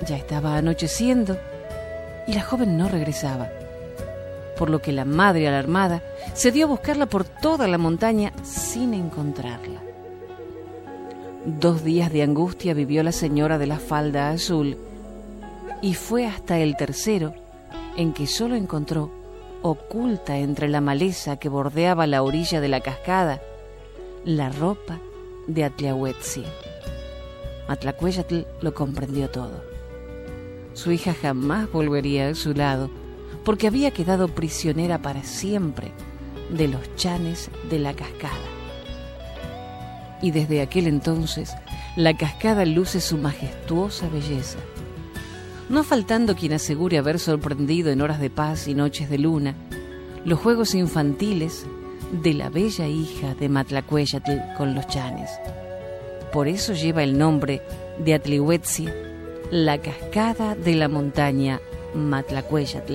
Ya 0.07 0.17
estaba 0.17 0.57
anocheciendo 0.57 1.37
y 2.27 2.33
la 2.33 2.43
joven 2.43 2.77
no 2.77 2.89
regresaba, 2.89 3.51
por 4.59 4.71
lo 4.71 4.81
que 4.81 4.93
la 4.93 5.05
madre 5.05 5.49
alarmada 5.49 6.03
se 6.35 6.51
dio 6.51 6.67
a 6.67 6.69
buscarla 6.69 7.07
por 7.07 7.25
toda 7.25 7.69
la 7.69 7.79
montaña 7.79 8.33
sin 8.43 8.95
encontrarla. 8.95 9.81
Dos 11.45 11.85
días 11.85 12.13
de 12.13 12.23
angustia 12.23 12.73
vivió 12.73 13.03
la 13.03 13.13
señora 13.13 13.59
de 13.59 13.67
la 13.67 13.79
falda 13.79 14.31
azul 14.31 14.79
y 15.83 15.95
fue 15.95 16.27
hasta 16.27 16.59
el 16.59 16.77
tercero 16.77 17.35
en 17.97 18.13
que 18.13 18.27
solo 18.27 18.55
encontró, 18.55 19.11
oculta 19.61 20.39
entre 20.39 20.69
la 20.69 20.81
maleza 20.81 21.37
que 21.37 21.49
bordeaba 21.49 22.07
la 22.07 22.23
orilla 22.23 22.61
de 22.61 22.69
la 22.69 22.81
cascada, 22.81 23.41
la 24.25 24.51
ropa 24.51 25.01
de 25.47 25.65
Atliahuetzi. 25.65 26.45
Matlacueyatl 27.69 28.43
lo 28.61 28.75
comprendió 28.75 29.31
todo. 29.31 29.63
Su 30.75 30.93
hija 30.93 31.15
jamás 31.15 31.71
volvería 31.71 32.29
a 32.29 32.35
su 32.35 32.55
lado 32.55 32.91
porque 33.45 33.67
había 33.67 33.91
quedado 33.91 34.29
prisionera 34.29 35.03
para 35.03 35.25
siempre 35.25 35.93
de 36.51 36.69
los 36.69 36.95
chanes 36.97 37.51
de 37.69 37.79
la 37.79 37.95
cascada. 37.95 38.37
Y 40.21 40.31
desde 40.31 40.63
aquel 40.63 40.87
entonces 40.87 41.53
la 41.97 42.17
cascada 42.17 42.65
luce 42.65 43.01
su 43.01 43.19
majestuosa 43.19 44.09
belleza, 44.09 44.59
no 45.69 45.83
faltando 45.83 46.37
quien 46.37 46.53
asegure 46.53 46.99
haber 46.99 47.19
sorprendido 47.19 47.91
en 47.91 48.01
horas 48.01 48.21
de 48.21 48.31
paz 48.31 48.69
y 48.69 48.75
noches 48.75 49.11
de 49.11 49.19
luna 49.19 49.55
los 50.25 50.39
juegos 50.39 50.75
infantiles 50.75 51.67
de 52.13 52.35
la 52.35 52.51
bella 52.51 52.87
hija 52.87 53.35
de 53.35 53.49
Matlacueyatl 53.49 54.55
con 54.57 54.75
los 54.75 54.87
chanes. 54.87 55.31
Por 56.33 56.47
eso 56.47 56.75
lleva 56.75 57.03
el 57.03 57.19
nombre 57.19 57.63
de 57.99 58.15
Atlihuetzia, 58.15 58.95
la 59.51 59.79
cascada 59.79 60.55
de 60.55 60.77
la 60.77 60.89
montaña 60.89 61.61
Matlacueyatl. 61.95 62.95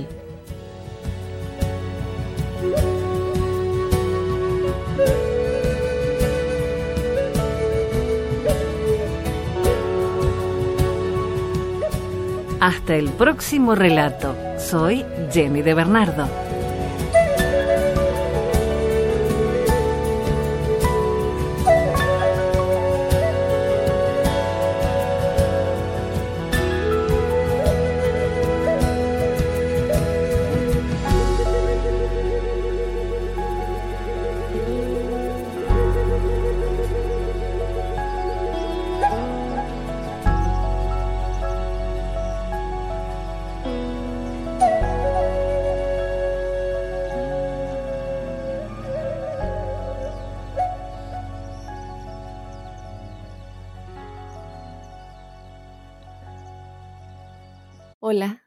Hasta 12.59 12.95
el 12.95 13.09
próximo 13.09 13.75
relato. 13.75 14.35
Soy 14.57 15.05
Jenny 15.31 15.61
de 15.61 15.73
Bernardo. 15.75 16.46